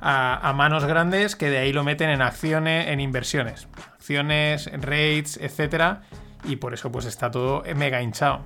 [0.00, 3.66] a, a manos grandes que de ahí lo meten en acciones, en inversiones.
[3.94, 6.02] Acciones, rates, etcétera.
[6.44, 8.44] Y por eso pues está todo mega hinchado.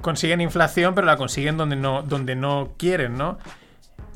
[0.00, 3.38] Consiguen inflación, pero la consiguen donde no, donde no quieren, ¿no?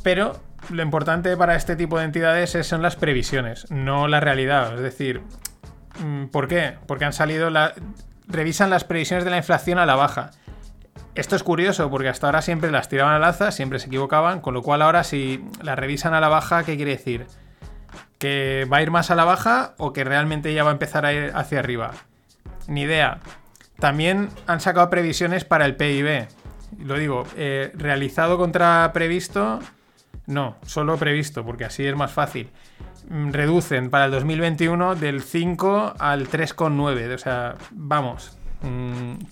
[0.02, 4.74] Pero lo importante para este tipo de entidades son las previsiones, no la realidad.
[4.74, 5.22] Es decir,
[6.30, 6.76] ¿por qué?
[6.86, 7.50] Porque han salido
[8.26, 10.30] revisan las previsiones de la inflación a la baja.
[11.14, 14.54] Esto es curioso porque hasta ahora siempre las tiraban al alza, siempre se equivocaban, con
[14.54, 17.26] lo cual ahora si las revisan a la baja, ¿qué quiere decir?
[18.18, 21.04] ¿Que va a ir más a la baja o que realmente ya va a empezar
[21.04, 21.90] a ir hacia arriba?
[22.68, 23.18] Ni idea.
[23.80, 26.28] También han sacado previsiones para el PIB.
[26.78, 29.58] Lo digo, eh, realizado contra previsto,
[30.26, 32.50] no, solo previsto, porque así es más fácil.
[33.08, 37.14] Reducen para el 2021 del 5 al 3,9.
[37.14, 38.36] O sea, vamos.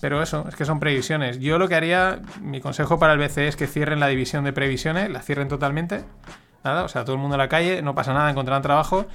[0.01, 1.39] Pero eso, es que son previsiones.
[1.39, 4.53] Yo lo que haría, mi consejo para el BCE es que cierren la división de
[4.53, 6.03] previsiones, la cierren totalmente,
[6.63, 9.05] nada, o sea, todo el mundo a la calle, no pasa nada, encontrarán trabajo,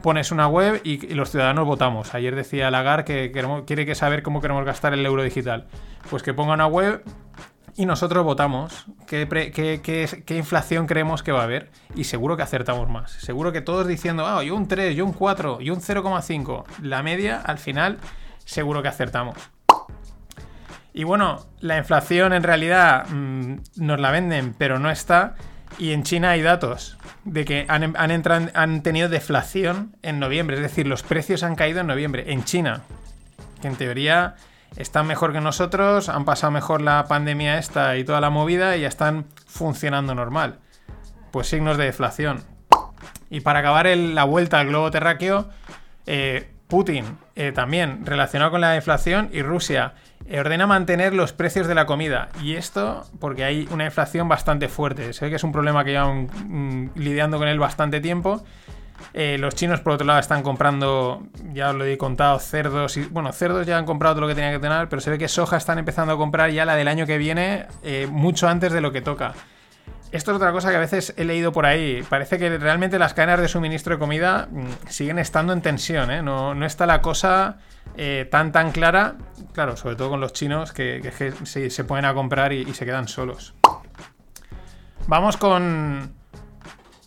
[0.00, 2.14] pones una web y, los ciudadanos votamos.
[2.14, 3.32] Ayer decía Lagar que
[3.66, 5.66] quiere que saber cómo queremos gastar el euro digital.
[6.08, 7.02] Pues que ponga una web
[7.76, 13.12] y nosotros votamos qué, inflación creemos que va a haber y seguro que acertamos más.
[13.12, 16.64] Seguro que todos diciendo, ah, yo un 3, yo un 4, yo un 0,5.
[16.82, 17.98] La media, al final,
[18.44, 19.36] seguro que acertamos.
[20.92, 25.34] Y bueno, la inflación en realidad mm, nos la venden, pero no está.
[25.76, 30.56] Y en China hay datos de que han, han, han tenido deflación en noviembre.
[30.56, 32.32] Es decir, los precios han caído en noviembre.
[32.32, 32.82] En China,
[33.60, 34.36] que en teoría
[34.76, 38.82] están mejor que nosotros, han pasado mejor la pandemia esta y toda la movida y
[38.82, 40.58] ya están funcionando normal.
[41.30, 42.42] Pues signos de deflación.
[43.30, 45.48] Y para acabar la vuelta al globo terráqueo,
[46.06, 49.94] eh, Putin eh, también relacionado con la inflación y Rusia
[50.26, 52.28] eh, ordena mantener los precios de la comida.
[52.42, 55.12] Y esto porque hay una inflación bastante fuerte.
[55.12, 58.44] Se ve que es un problema que llevan mm, lidiando con él bastante tiempo.
[59.12, 61.22] Eh, los chinos, por otro lado, están comprando,
[61.52, 62.96] ya os lo he contado, cerdos.
[62.96, 65.18] Y, bueno, cerdos ya han comprado todo lo que tenían que tener, pero se ve
[65.18, 68.72] que soja están empezando a comprar ya la del año que viene, eh, mucho antes
[68.72, 69.34] de lo que toca.
[70.12, 72.04] Esto es otra cosa que a veces he leído por ahí.
[72.08, 76.22] Parece que realmente las cadenas de suministro de comida mm, siguen estando en tensión, ¿eh?
[76.22, 77.56] No, no está la cosa
[78.30, 79.16] tan tan clara.
[79.52, 82.84] Claro, sobre todo con los chinos que, que- se, se ponen a comprar y se
[82.84, 83.54] quedan solos.
[85.06, 86.12] Vamos con.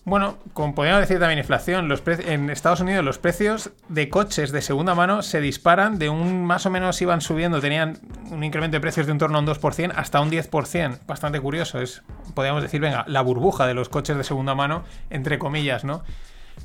[0.08, 4.62] Bueno, como podríamos decir también inflación, los en Estados Unidos los precios de coches de
[4.62, 8.00] segunda mano se disparan de un más o menos iban subiendo, tenían
[8.32, 11.82] un incremento de precios de en torno a un 2% hasta un 10%, bastante curioso,
[11.82, 12.04] es
[12.34, 16.04] podríamos decir, venga, la burbuja de los coches de segunda mano, entre comillas, ¿no?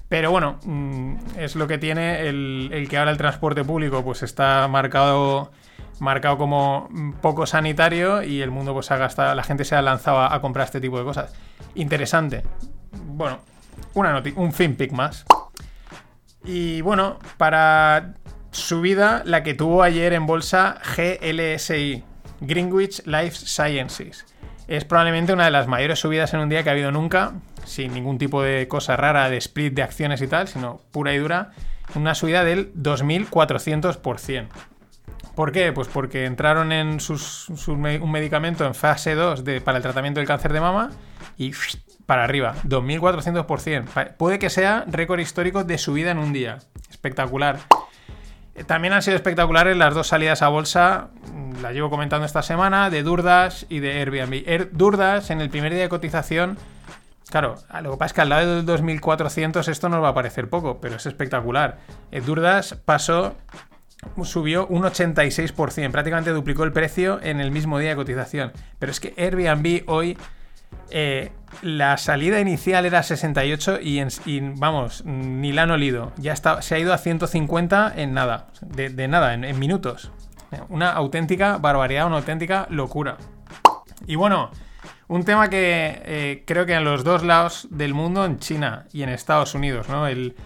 [0.09, 4.68] Pero bueno, mm, es lo que tiene el, que ahora el transporte público pues está
[4.68, 5.51] marcado
[5.99, 6.88] marcado como
[7.20, 10.66] poco sanitario y el mundo pues ha gastado, la gente se ha lanzado a comprar
[10.66, 11.34] este tipo de cosas.
[11.74, 12.45] Interesante.
[12.93, 13.40] Bueno,
[13.95, 15.24] una noti- un FinPic más.
[16.45, 18.14] Y bueno, para
[18.51, 22.05] subida, la que tuvo ayer en bolsa GLSI,
[22.40, 24.26] Greenwich Life Sciences.
[24.68, 27.32] Es probablemente una de las mayores subidas en un día que ha habido nunca,
[27.64, 31.18] sin ningún tipo de cosa rara de split de acciones y tal, sino pura y
[31.18, 31.51] dura,
[31.95, 34.49] una subida del 2400%.
[35.34, 35.72] ¿Por qué?
[35.72, 40.26] Pues porque entraron en sus, un medicamento en fase 2 de, para el tratamiento del
[40.26, 40.90] cáncer de mama
[41.38, 41.53] y
[42.12, 43.84] para arriba, 2400%.
[43.86, 46.58] Pa- Puede que sea récord histórico de subida en un día.
[46.90, 47.56] Espectacular.
[48.54, 52.42] Eh, También han sido espectaculares las dos salidas a bolsa, mm, las llevo comentando esta
[52.42, 54.42] semana, de Durdas y de Airbnb.
[54.46, 56.58] Air- Durdas en el primer día de cotización,
[57.30, 60.14] claro, a lo que pasa es que al lado del 2400 esto nos va a
[60.14, 61.78] parecer poco, pero es espectacular.
[62.10, 63.36] Eh, Durdas pasó,
[64.22, 68.52] subió un 86%, prácticamente duplicó el precio en el mismo día de cotización.
[68.78, 70.18] Pero es que Airbnb hoy
[70.95, 71.32] eh,
[71.62, 76.12] la salida inicial era 68 y, vamos, ni la han olido.
[76.18, 78.49] Ya se ha ido a 150 en nada.
[78.61, 80.12] De, nada, en, minutos.
[80.68, 83.16] Una auténtica barbaridad, una auténtica locura.
[84.07, 84.51] Y bueno,
[85.09, 89.03] un tema que eh, creo que en los dos lados del mundo, en China y
[89.03, 90.07] en Estados Unidos, ¿no?
[90.07, 90.36] El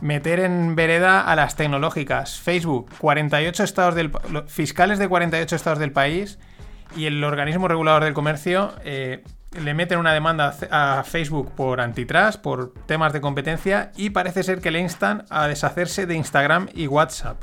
[0.00, 2.38] meter en vereda a las tecnológicas.
[2.38, 4.12] Facebook, 48 estados del
[4.46, 6.38] fiscales de 48 estados del país
[6.96, 12.40] y el organismo regulador del comercio eh, le meten una demanda a Facebook por antitrust,
[12.40, 16.86] por temas de competencia y parece ser que le instan a deshacerse de Instagram y
[16.86, 17.42] WhatsApp.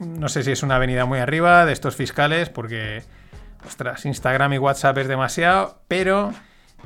[0.00, 3.02] No sé si es una avenida muy arriba de estos fiscales porque,
[3.66, 6.32] ostras, Instagram y WhatsApp es demasiado, pero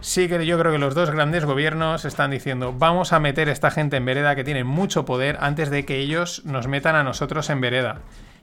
[0.01, 3.53] sí que yo creo que los dos grandes gobiernos están diciendo vamos a meter a
[3.53, 7.05] esta gente en vereda que tiene mucho poder antes de que ellos nos metan a
[7.05, 8.01] nosotros en vereda.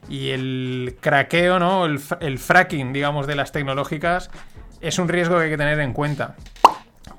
[0.08, 1.84] Y el craqueo, ¿no?
[1.84, 4.30] El fracking, digamos, de las tecnológicas
[4.86, 6.36] es un riesgo que hay que tener en cuenta.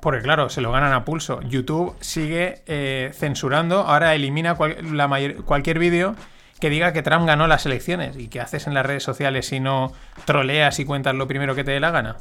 [0.00, 1.40] Porque claro, se lo ganan a pulso.
[1.42, 6.14] YouTube sigue eh, censurando, ahora elimina cualquier vídeo
[6.60, 8.16] que diga que Trump ganó las elecciones.
[8.16, 9.92] ¿Y qué haces en las redes sociales si no
[10.24, 12.16] troleas y cuentas lo primero que te dé la gana?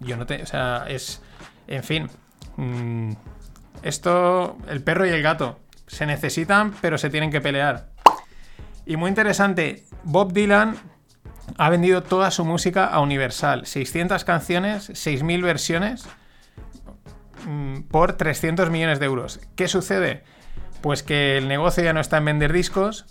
[0.00, 0.42] Yo no te...
[0.42, 1.22] O sea, es...
[1.68, 2.08] En fin.
[2.56, 3.12] mm,
[3.82, 5.58] esto, el perro y el gato.
[5.86, 7.88] Se necesitan, pero se tienen que pelear.
[8.86, 10.76] Y muy interesante, Bob Dylan
[11.58, 13.66] ha vendido toda su música a Universal.
[13.66, 16.08] 600 canciones, 6.000 versiones
[17.46, 19.40] mm, por 300 millones de euros.
[19.56, 20.22] ¿Qué sucede?
[20.80, 23.06] Pues que el negocio ya no está en vender discos.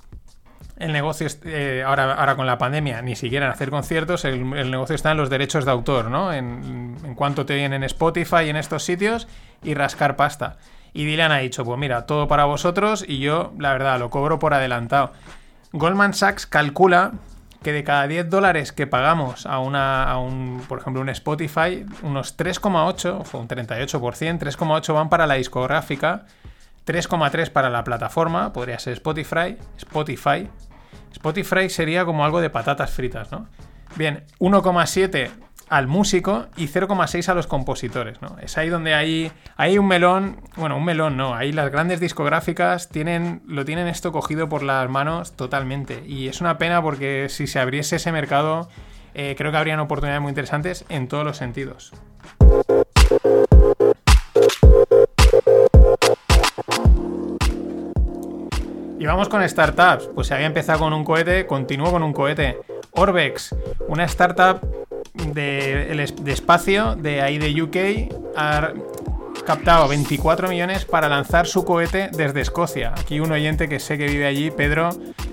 [0.78, 4.96] El negocio, eh, ahora, ahora con la pandemia, ni siquiera en hacer conciertos, el, negocio
[4.96, 6.34] está en los derechos de autor, ¿no?
[6.34, 9.28] En, en cuanto te oyen en Spotify y en estos sitios
[9.62, 10.58] y rascar pasta.
[10.94, 14.40] Y Dylan ha dicho, pues mira, todo para vosotros y yo, la verdad, lo cobro
[14.40, 15.14] por adelantado.
[15.72, 17.14] Goldman Sachs calcula
[17.62, 21.86] que de cada 10 dólares que pagamos a, una, a un, por ejemplo, un Spotify,
[22.01, 23.99] unos 3,8, o un 38%,
[24.39, 26.26] 3,8 van para la discográfica,
[26.88, 30.49] 3,3 para la plataforma, podría ser Spotify, Spotify.
[31.12, 33.47] Spotify sería como algo de patatas fritas, ¿no?
[33.95, 35.30] Bien, 1,7
[35.72, 38.36] al músico y 0,6 a los compositores, ¿no?
[38.42, 42.90] Es ahí donde hay, hay un melón, bueno, un melón no, ahí las grandes discográficas
[42.90, 47.48] tienen, lo tienen esto cogido por las manos totalmente y es una pena porque si
[47.48, 48.68] se abriese ese mercado
[49.14, 51.94] eh, creo que habrían oportunidades muy interesantes en todos los sentidos.
[59.00, 60.10] Y vamos con startups.
[60.14, 62.60] Pues se había empezado con un cohete, continúo con un cohete.
[62.92, 63.56] Orbex,
[63.88, 64.60] una startup
[65.14, 68.74] de, el de espacio de ahí de UK, ha
[69.45, 72.93] captado 24 millones para lanzar su cohete desde Escocia.
[72.97, 74.89] Aquí un oyente que sé que vive allí, Pedro,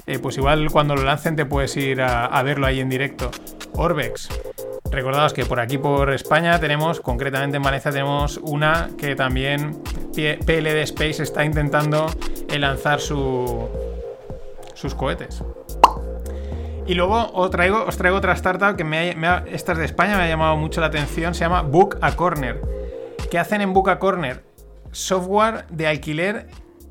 [0.07, 3.31] eh, pues igual cuando lo lancen te puedes ir a, verlo ahí en directo.
[3.75, 4.29] Orbex.
[4.91, 9.83] Recordaos que por aquí por España tenemos, concretamente en Valencia tenemos una que también
[10.15, 12.07] PLD Space está intentando
[12.49, 13.69] eh, lanzar su,
[14.75, 15.43] sus cohetes.
[16.89, 17.85] Y luego os traigo,
[18.17, 21.35] otra startup que me ha, esta es de España, me ha llamado mucho la atención,
[21.35, 22.63] se llama Book a Corner.
[23.31, 24.43] ¿Qué hacen en Book a Corner?
[24.91, 26.47] Software de alquiler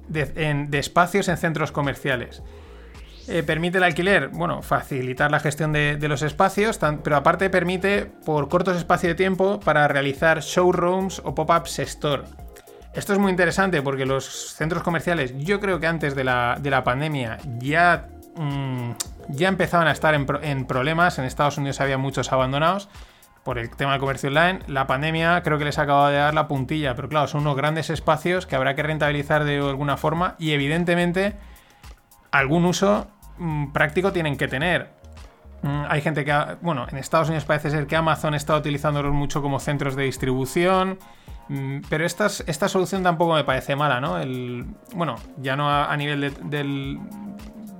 [0.07, 2.43] de, espacios en centros comerciales.
[3.27, 8.49] Eh, permite el alquiler, bueno, facilitar la gestión de, los espacios, pero aparte permite por
[8.49, 12.21] cortos espacios de tiempo para realizar showrooms o pop-ups store.
[12.93, 16.69] Esto es muy interesante porque los centros comerciales, yo creo que antes de la, de
[16.69, 18.91] la pandemia ya, mm,
[19.29, 21.19] ya empezaban a estar en, pro- en problemas.
[21.19, 22.89] En Estados Unidos había muchos abandonados
[23.43, 24.59] por el tema del comercio online.
[24.67, 27.89] La pandemia creo que les acaba de dar la puntilla, pero claro, son unos grandes
[27.89, 31.35] espacios que habrá que rentabilizar de alguna forma y evidentemente
[32.31, 33.07] algún uso
[33.37, 34.89] mm, práctico tienen que tener.
[35.61, 39.13] Mm, Hay gente que, ha- bueno, en Estados Unidos parece ser que Amazon está utilizándolos
[39.13, 40.99] mucho como centros de distribución,
[41.47, 44.17] mm, pero estas- esta solución tampoco me parece mala, ¿no?
[44.93, 46.99] Bueno, ya no a, nivel de, del-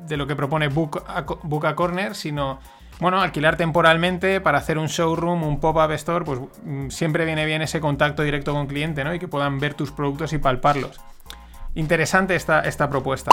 [0.08, 2.60] de lo que propone Book a, Corner, sino,
[3.00, 7.62] bueno, alquilar temporalmente para hacer un showroom, un pop-up store, pues mm, siempre viene bien
[7.62, 9.14] ese contacto directo con cliente, ¿no?
[9.14, 11.00] Y que puedan ver tus productos y palparlos.
[11.76, 13.32] Interesante esta, esta propuesta.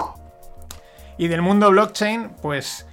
[1.16, 2.86] Y del mundo blockchain, pues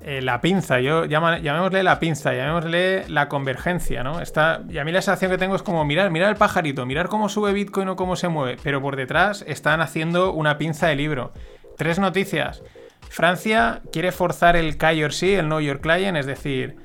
[0.00, 4.20] eh, la pinza, yo llamémosle la pinza, llamémosle la convergencia, ¿no?
[4.20, 7.08] Está, y a mí la sensación que tengo es como mirar, mirar el pajarito, mirar
[7.08, 10.96] cómo sube Bitcoin o cómo se mueve, pero por detrás están haciendo una pinza de
[10.96, 11.32] libro.
[11.76, 12.62] Tres noticias.
[13.08, 16.76] Francia quiere forzar el KYC, el Know Your Client, es decir,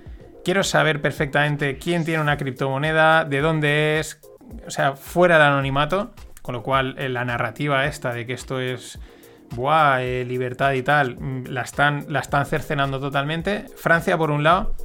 [0.43, 4.19] quiero saber perfectamente quién tiene una criptomoneda, de dónde es,
[4.65, 8.59] o sea, fuera del anonimato, con lo cual eh, la narrativa esta de que esto
[8.59, 8.99] es
[9.51, 13.65] buah, eh, libertad y tal, mm, la están, la están cercenando totalmente.
[13.75, 14.75] Francia, por un lado,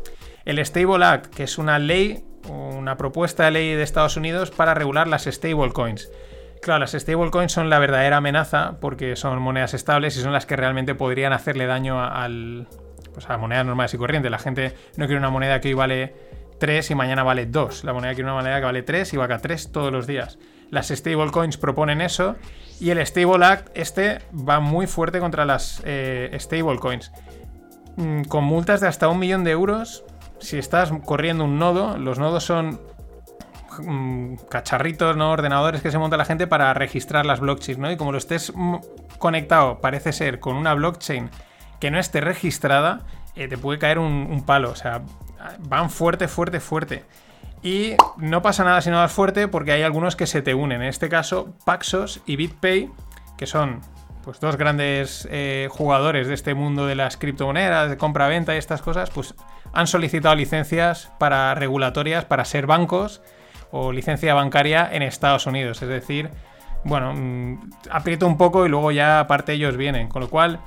[0.44, 4.74] el Stable Act, que es una ley, una propuesta de ley de Estados Unidos para
[4.74, 6.10] regular las stablecoins.
[6.62, 10.56] Claro, las stablecoins son la verdadera amenaza porque son monedas estables y son las que
[10.56, 12.66] realmente podrían hacerle daño al,
[13.12, 14.30] pues a monedas normales y corrientes.
[14.30, 16.14] La gente no quiere una moneda que hoy vale
[16.58, 17.84] 3 y mañana vale 2.
[17.84, 20.38] La moneda quiere una moneda que vale 3 y va a 3 todos los días.
[20.70, 22.36] Las stablecoins proponen eso
[22.80, 27.12] y el Stable Act este va muy fuerte contra las eh, stablecoins.
[27.96, 30.04] Mm, Con multas de hasta un millón de euros
[30.38, 31.96] si estás corriendo un nodo.
[31.98, 32.80] Los nodos son
[33.78, 35.32] mm, cacharritos, ¿no?
[35.32, 37.90] Ordenadores que se monta la gente para registrar las blockchains, ¿no?
[37.90, 38.76] Y como lo estés mm,
[39.18, 41.30] conectado, parece ser, con una blockchain
[41.80, 43.00] que no esté registrada,
[43.34, 44.70] eh, te puede caer un, palo.
[44.70, 45.02] O sea,
[45.60, 47.04] van fuerte, fuerte, fuerte.
[47.62, 50.82] Y no pasa nada si no vas fuerte porque hay algunos que se te unen.
[50.82, 52.90] En este caso, Paxos y BitPay,
[53.36, 53.80] que son
[54.22, 58.82] pues dos grandes eh, jugadores de este mundo de las criptomonedas, de compra-venta y estas
[58.82, 59.34] cosas, pues
[59.72, 63.22] han solicitado licencias para regulatorias para ser bancos
[63.70, 65.82] o licencia bancaria en Estados Unidos.
[65.82, 66.30] Es decir,
[66.84, 70.08] bueno, mm, aprieto un poco y luego ya aparte ellos vienen.
[70.08, 70.60] Con lo cual,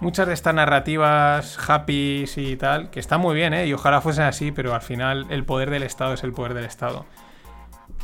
[0.00, 3.66] muchas de estas narrativas happy y tal, que están muy bien, ¿eh?
[3.66, 6.64] Y ojalá fuesen así, pero al final el poder del Estado es el poder del
[6.64, 7.04] Estado.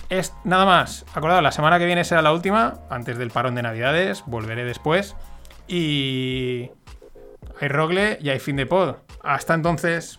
[0.08, 1.06] Es nada más.
[1.14, 4.24] Acordado, la semana que viene será la última, antes del parón de Navidades.
[4.26, 5.16] Volveré después.
[5.66, 6.70] Y.
[7.60, 8.96] Hay rogle y hay fin de pod.
[9.22, 10.18] Hasta entonces.